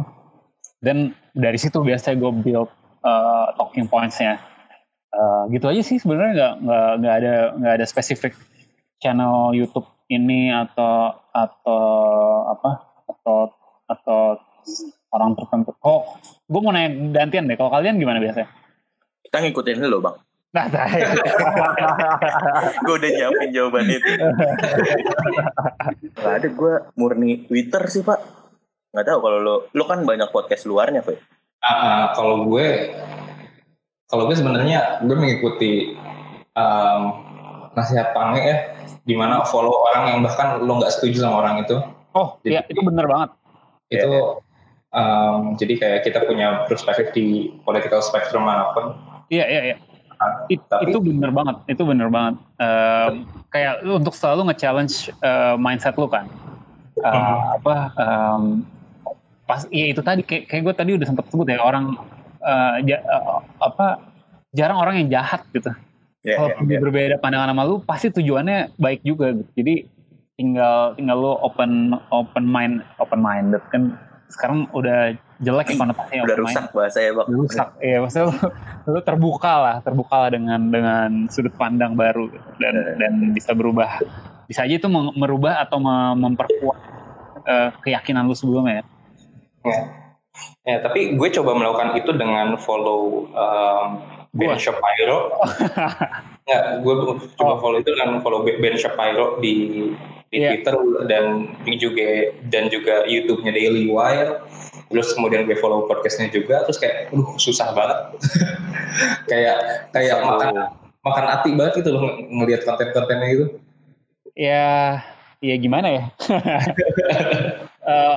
Dan 0.76 1.16
dari 1.32 1.56
situ 1.56 1.80
biasanya 1.80 2.20
gue 2.20 2.32
build 2.44 2.68
uh, 3.00 3.56
talking 3.56 3.88
pointsnya. 3.88 4.44
Uh, 5.16 5.48
gitu 5.48 5.72
aja 5.72 5.80
sih 5.80 5.96
sebenarnya 5.96 6.60
nggak 6.60 6.90
nggak 7.00 7.14
ada 7.24 7.34
nggak 7.56 7.74
ada 7.80 7.86
spesifik 7.88 8.36
channel 9.00 9.56
YouTube 9.56 9.88
ini 10.10 10.52
atau 10.54 11.14
atau 11.30 11.82
apa 12.52 12.70
atau 13.10 13.38
atau 13.86 14.20
orang 15.14 15.38
tertentu. 15.38 15.70
Oh, 15.82 16.18
gue 16.46 16.60
mau 16.60 16.74
nanya 16.74 16.90
gantian 17.14 17.46
deh. 17.46 17.56
Kalau 17.58 17.70
kalian 17.70 17.98
gimana 17.98 18.18
biasanya? 18.18 18.50
Kita 19.26 19.42
ngikutin 19.42 19.82
dulu 19.82 19.98
bang. 20.02 20.16
Nah, 20.56 20.64
nah 20.72 20.88
gue 22.86 22.94
udah 22.96 23.10
nyiapin 23.12 23.50
jawaban 23.52 23.86
itu. 23.92 24.12
Gak 26.16 26.34
ada 26.42 26.48
gue 26.48 26.74
murni 26.96 27.44
Twitter 27.44 27.82
sih 27.92 28.00
pak. 28.06 28.46
Gak 28.96 29.04
tahu 29.12 29.18
kalau 29.20 29.38
lo, 29.44 29.54
lo 29.76 29.84
kan 29.84 30.08
banyak 30.08 30.32
podcast 30.32 30.64
luarnya, 30.64 31.04
Pak. 31.04 31.20
Uh, 31.60 31.68
uh, 31.68 32.02
kalau 32.16 32.48
gue, 32.48 32.96
kalau 34.08 34.24
gue 34.24 34.36
sebenarnya 34.40 35.04
gue 35.04 35.12
mengikuti 35.12 35.92
um, 36.56 37.02
nasihat 37.76 38.16
Pange 38.16 38.40
ya, 38.40 38.56
di 39.04 39.14
mana 39.14 39.44
follow 39.44 39.84
orang 39.92 40.16
yang 40.16 40.18
bahkan 40.24 40.64
lo 40.64 40.80
nggak 40.80 40.96
setuju 40.96 41.28
sama 41.28 41.44
orang 41.44 41.62
itu. 41.62 41.76
Oh, 42.16 42.40
iya 42.42 42.64
itu 42.72 42.80
bener 42.80 43.04
banget. 43.04 43.30
Itu 43.92 44.08
ya, 44.08 44.16
ya. 44.16 44.22
Um, 44.96 45.60
jadi 45.60 45.74
kayak 45.76 46.00
kita 46.08 46.24
punya 46.24 46.64
perspektif 46.64 47.12
di 47.12 47.52
political 47.68 48.00
spectrum 48.00 48.48
mana 48.48 48.72
pun. 48.72 48.96
Iya 49.28 49.44
iya 49.44 49.62
iya. 49.72 49.76
Uh, 50.16 50.48
It, 50.48 50.64
tapi, 50.72 50.88
itu 50.88 50.98
bener 51.04 51.28
banget, 51.28 51.56
itu 51.68 51.82
bener 51.84 52.08
banget. 52.08 52.40
Um, 52.56 53.28
kayak 53.52 53.84
lu 53.84 54.00
untuk 54.00 54.16
selalu 54.16 54.48
nge-challenge 54.48 55.12
uh, 55.20 55.60
mindset 55.60 56.00
lu 56.00 56.08
kan. 56.08 56.24
Uh, 56.96 57.12
hmm. 57.12 57.60
Apa? 57.60 57.76
Um, 58.00 58.42
pas 59.44 59.68
iya 59.68 59.92
itu 59.92 60.00
tadi 60.00 60.24
kayak, 60.24 60.48
kayak 60.48 60.62
gue 60.64 60.74
tadi 60.74 60.90
udah 60.96 61.06
sempat 61.06 61.28
sebut 61.28 61.46
ya 61.46 61.60
orang 61.60 61.94
uh, 62.40 62.80
ja, 62.82 62.98
uh, 63.04 63.44
apa 63.62 64.00
jarang 64.56 64.80
orang 64.80 65.04
yang 65.04 65.20
jahat 65.20 65.44
gitu. 65.52 65.68
Yeah, 66.26 66.42
Kalau 66.42 66.48
yeah, 66.58 66.66
yeah. 66.66 66.80
berbeda 66.82 67.14
pandangan 67.22 67.54
sama 67.54 67.62
lu, 67.62 67.78
pasti 67.86 68.10
tujuannya 68.10 68.74
baik 68.74 69.06
juga. 69.06 69.30
Gitu. 69.30 69.50
Jadi 69.62 69.74
tinggal 70.36 70.98
tinggal 70.98 71.16
lu 71.16 71.32
open 71.38 71.96
open 72.12 72.44
mind 72.44 72.84
open 73.00 73.22
minded 73.24 73.62
kan 73.72 73.96
sekarang 74.28 74.68
udah 74.76 75.16
jelek 75.40 75.72
ya 75.72 75.76
konotasinya 75.80 76.22
udah 76.28 76.36
rusak 76.44 76.64
bahasa 76.76 76.98
ya 77.00 77.10
bang 77.16 77.26
rusak 77.32 77.68
iya 77.80 77.96
maksudnya 78.04 78.26
lu, 78.28 78.34
lu 78.92 79.00
terbuka 79.00 79.52
lah 79.56 79.76
terbuka 79.80 80.28
lah 80.28 80.30
dengan 80.34 80.60
dengan 80.68 81.10
sudut 81.32 81.56
pandang 81.56 81.96
baru 81.96 82.28
dan 82.60 82.74
yeah. 82.74 82.94
dan 83.00 83.12
bisa 83.32 83.56
berubah 83.56 84.02
bisa 84.44 84.68
aja 84.68 84.76
itu 84.76 84.88
merubah 84.92 85.64
atau 85.64 85.80
memperkuat 86.20 86.78
uh, 87.48 87.70
keyakinan 87.80 88.28
lu 88.28 88.36
sebelumnya 88.36 88.82
ya 88.82 88.84
ya 89.64 89.80
ya 90.68 90.76
tapi 90.84 91.16
gue 91.16 91.28
coba 91.32 91.56
melakukan 91.56 91.96
itu 91.96 92.12
dengan 92.12 92.60
follow 92.60 93.24
um, 93.32 94.15
Ben 94.36 94.56
Shapiro. 94.60 95.18
Ya 96.46 96.78
gue 96.78 96.94
coba 97.34 97.42
oh. 97.42 97.58
follow 97.58 97.82
itu 97.82 97.90
dengan 97.90 98.22
follow 98.22 98.46
Ben 98.46 98.78
Shapiro 98.78 99.42
di 99.42 99.90
di 100.30 100.38
yeah. 100.38 100.54
Twitter 100.54 100.78
dan 101.10 101.58
juga 101.74 102.30
dan 102.54 102.70
juga 102.70 103.02
YouTube-nya 103.02 103.50
Daily 103.50 103.90
Wire. 103.90 104.46
Terus 104.86 105.10
kemudian 105.18 105.42
gue 105.50 105.58
follow 105.58 105.90
podcastnya 105.90 106.30
juga 106.30 106.62
terus 106.62 106.78
kayak 106.78 107.10
aduh 107.10 107.34
susah 107.34 107.74
banget. 107.74 107.98
Kayak 109.28 109.90
kayak 109.90 110.14
so, 110.16 110.24
makan 110.24 110.50
makan 111.04 111.24
hati 111.26 111.50
banget 111.52 111.84
itu 111.84 111.90
loh 111.90 112.14
ngelihat 112.30 112.62
konten-kontennya 112.62 113.28
itu. 113.28 113.46
Ya 114.38 115.02
ya 115.44 115.54
gimana 115.60 115.88
ya 115.92 116.04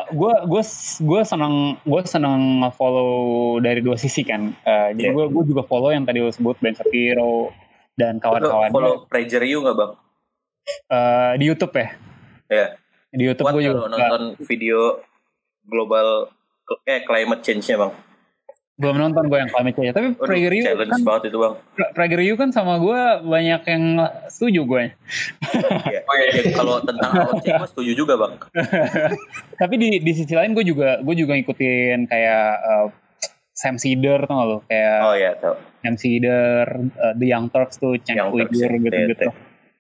gue 0.10 0.34
uh, 0.34 0.49
gue 0.49 0.63
gue 1.05 1.21
senang 1.21 1.77
gue 1.86 2.01
senang 2.10 2.65
follow 2.73 3.58
dari 3.62 3.86
dua 3.86 4.01
sisi 4.01 4.25
kan. 4.25 4.49
Uh, 4.65 4.89
jadi 4.97 5.13
gue 5.13 5.25
yeah. 5.29 5.34
gue 5.34 5.43
juga 5.45 5.62
follow 5.69 5.93
yang 5.93 6.10
tadi 6.10 6.25
lo 6.25 6.34
sebut 6.34 6.58
Ben 6.58 6.73
Shapiro 6.73 7.53
dan 7.93 8.17
kawan-kawan 8.17 8.73
follow 8.73 9.05
Prager 9.05 9.45
You 9.45 9.62
nggak 9.62 9.77
bang? 9.77 9.91
Uh, 10.89 11.32
di 11.38 11.45
YouTube 11.45 11.73
ya? 11.77 11.88
Ya 12.49 12.58
yeah. 12.58 12.69
di 13.13 13.23
YouTube 13.29 13.45
gue 13.53 13.63
juga 13.69 13.93
nonton 13.93 14.41
video 14.41 15.05
global 15.69 16.34
eh 16.89 17.05
climate 17.05 17.45
change-nya 17.45 17.77
bang 17.77 17.93
belum 18.79 18.95
nonton 18.95 19.27
gue 19.27 19.37
yang 19.37 19.51
climate 19.51 19.75
change 19.75 19.91
tapi 19.91 20.07
PragerU 20.15 20.63
kan 20.87 21.01
banget 21.03 21.23
itu 21.29 21.37
bang. 21.37 21.53
PragerU 21.91 22.33
kan 22.39 22.49
sama 22.55 22.79
gue 22.79 23.01
banyak 23.27 23.61
yang 23.67 23.83
setuju 24.31 24.61
gue 24.63 24.83
ya, 25.91 26.01
oh, 26.07 26.15
iya, 26.15 26.29
iya. 26.31 26.51
kalau 26.55 26.79
tentang 26.79 27.11
change 27.43 27.59
gue 27.59 27.69
setuju 27.75 27.91
juga 27.91 28.13
bang. 28.15 28.33
Tapi 29.61 29.73
di 29.75 29.89
di 29.99 30.11
sisi 30.15 30.31
lain 30.31 30.55
gue 30.55 30.63
juga 30.63 31.03
gue 31.03 31.15
juga 31.19 31.35
ngikutin 31.35 32.07
kayak 32.07 32.47
uh, 32.63 32.87
Sam 33.51 33.75
Cedar 33.75 34.23
tuh 34.23 34.35
lo 34.39 34.57
kayak 34.71 34.99
oh 35.03 35.15
ya 35.19 35.31
tau. 35.35 35.59
Sam 35.83 35.99
Cedar 35.99 36.67
uh, 36.79 37.13
The 37.19 37.27
Young 37.27 37.51
Turks 37.51 37.83
tuh 37.83 37.99
Cheng 37.99 38.31
Uyghur 38.31 38.71
gitu 38.79 38.97
gitu 39.11 39.27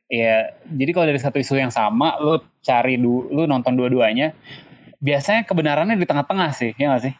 ya 0.09 0.57
jadi 0.65 0.89
kalau 0.89 1.05
dari 1.05 1.21
satu 1.21 1.37
isu 1.37 1.55
yang 1.55 1.69
sama 1.69 2.17
lo 2.17 2.41
cari 2.65 2.97
dulu 2.97 3.29
lu 3.29 3.43
nonton 3.45 3.77
dua-duanya 3.77 4.33
biasanya 4.99 5.47
kebenarannya 5.47 5.95
di 5.95 6.05
tengah-tengah 6.05 6.49
sih, 6.51 6.75
ya 6.75 6.91
gak 6.95 7.03
sih? 7.09 7.13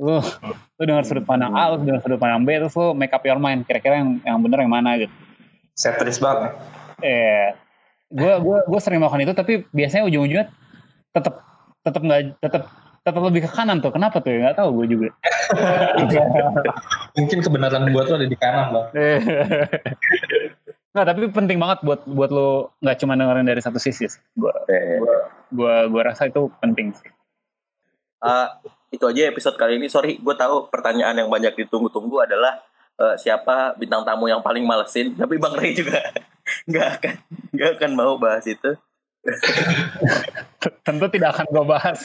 Lu, 0.00 0.16
lu 0.80 0.82
dengar 0.88 1.04
sudut 1.04 1.28
pandang 1.28 1.52
A, 1.52 1.76
lu 1.76 1.84
dengar 1.84 2.00
sudut 2.00 2.16
pandang 2.16 2.48
B, 2.48 2.56
terus 2.56 2.72
lu 2.72 2.96
make 2.96 3.12
up 3.12 3.20
your 3.20 3.36
mind, 3.36 3.68
kira-kira 3.68 4.00
yang 4.00 4.16
yang 4.24 4.40
benar 4.40 4.64
yang 4.64 4.72
mana 4.72 4.96
gitu. 4.96 5.12
Setris 5.76 6.16
banget. 6.16 6.56
Eh, 7.04 7.52
gue 8.08 8.32
gue 8.40 8.58
gue 8.64 8.80
sering 8.80 9.04
melakukan 9.04 9.28
itu, 9.28 9.34
tapi 9.36 9.52
biasanya 9.76 10.08
ujung-ujungnya 10.08 10.48
tetap 11.12 11.44
tetap 11.84 12.00
nggak 12.00 12.40
tetap 12.40 12.62
tetap 13.04 13.22
lebih 13.28 13.44
ke 13.44 13.50
kanan 13.52 13.84
tuh. 13.84 13.92
Kenapa 13.92 14.24
tuh? 14.24 14.32
Nggak 14.32 14.56
tahu 14.56 14.68
gue 14.80 14.86
juga. 14.88 15.08
Mungkin 17.20 17.38
kebenaran 17.44 17.84
gue 17.92 18.02
tuh 18.08 18.16
ada 18.16 18.26
di 18.28 18.36
kanan 18.40 18.66
bang. 18.72 18.86
Nah, 20.90 21.06
tapi 21.06 21.30
penting 21.30 21.54
banget 21.54 21.86
buat 21.86 22.02
buat 22.02 22.30
lo 22.34 22.74
nggak 22.82 22.98
cuma 22.98 23.14
dengerin 23.14 23.46
dari 23.46 23.62
satu 23.62 23.78
sisi. 23.78 24.10
Gue 24.34 24.50
gua, 24.98 25.16
gua, 25.54 25.74
gua 25.86 26.02
rasa 26.10 26.26
itu 26.26 26.50
penting 26.58 26.90
sih. 26.90 27.06
Uh, 28.20 28.50
itu 28.90 29.04
aja 29.06 29.30
episode 29.30 29.56
kali 29.56 29.78
ini. 29.78 29.86
Sorry, 29.86 30.18
gue 30.18 30.34
tahu 30.34 30.66
pertanyaan 30.68 31.14
yang 31.14 31.30
banyak 31.30 31.54
ditunggu-tunggu 31.54 32.26
adalah 32.26 32.58
uh, 32.98 33.14
siapa 33.14 33.78
bintang 33.78 34.02
tamu 34.02 34.26
yang 34.26 34.42
paling 34.42 34.66
malesin. 34.66 35.14
Tapi 35.14 35.38
Bang 35.38 35.54
Ray 35.56 35.72
juga 35.72 36.02
nggak 36.70 36.88
akan 36.98 37.14
nggak 37.54 37.70
akan 37.78 37.90
mau 37.94 38.14
bahas 38.18 38.44
itu. 38.50 38.74
Tentu 40.86 41.06
tidak 41.12 41.36
akan 41.36 41.46
gue 41.52 41.64
bahas. 41.68 42.00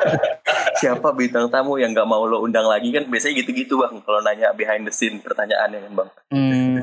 Siapa 0.80 1.10
bintang 1.10 1.50
tamu 1.50 1.82
yang 1.82 1.90
gak 1.90 2.06
mau 2.06 2.22
lo 2.30 2.46
undang 2.46 2.70
lagi 2.70 2.94
kan 2.94 3.10
biasanya 3.10 3.42
gitu-gitu 3.42 3.74
bang. 3.74 3.98
Kalau 4.06 4.22
nanya 4.22 4.54
behind 4.54 4.86
the 4.86 4.94
scene 4.94 5.18
pertanyaan 5.18 5.74
yang 5.74 5.90
bang. 5.90 6.10
Hmm, 6.30 6.78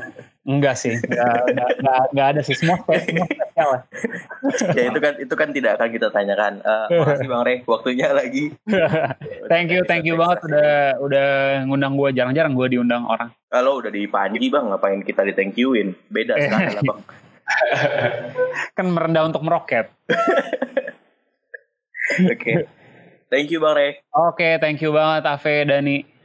enggak 0.46 0.78
sih, 0.78 0.94
enggak, 1.02 2.26
ada 2.32 2.40
sih 2.46 2.54
semua, 2.54 2.78
spesial 2.86 3.82
ya 4.76 4.92
itu 4.92 4.98
kan 5.00 5.14
itu 5.16 5.34
kan 5.34 5.48
tidak 5.50 5.80
akan 5.80 5.88
kita 5.88 6.08
tanyakan. 6.12 6.60
Uh, 6.60 6.86
makasih 7.00 7.28
bang 7.28 7.42
Rey, 7.42 7.56
waktunya 7.64 8.08
lagi. 8.12 8.52
thank 9.50 9.72
you, 9.72 9.80
thank 9.88 10.04
you 10.04 10.14
banget 10.14 10.44
udah 10.44 11.00
udah 11.00 11.28
ngundang 11.64 11.96
gue. 11.96 12.08
Jarang-jarang 12.12 12.52
gue 12.52 12.66
diundang 12.76 13.08
orang. 13.08 13.32
Kalau 13.48 13.80
udah 13.80 13.88
di 13.88 14.04
Panji 14.06 14.52
bang, 14.52 14.68
ngapain 14.68 15.00
kita 15.00 15.24
di 15.24 15.32
thank 15.32 15.56
youin? 15.56 15.96
Beda 16.12 16.36
sekali 16.36 16.76
lah 16.76 16.84
bang. 16.84 17.00
kan 18.76 18.86
merendah 18.92 19.24
untuk 19.24 19.42
meroket. 19.42 19.88
Oke. 22.26 22.36
okay. 22.36 22.56
Thank 23.26 23.50
you 23.50 23.58
Bang 23.58 23.74
Rey. 23.74 23.98
Oke, 24.14 24.38
okay, 24.38 24.52
thank 24.62 24.78
you 24.78 24.94
banget 24.94 25.26
Ave 25.26 25.66
Dani. 25.66 26.15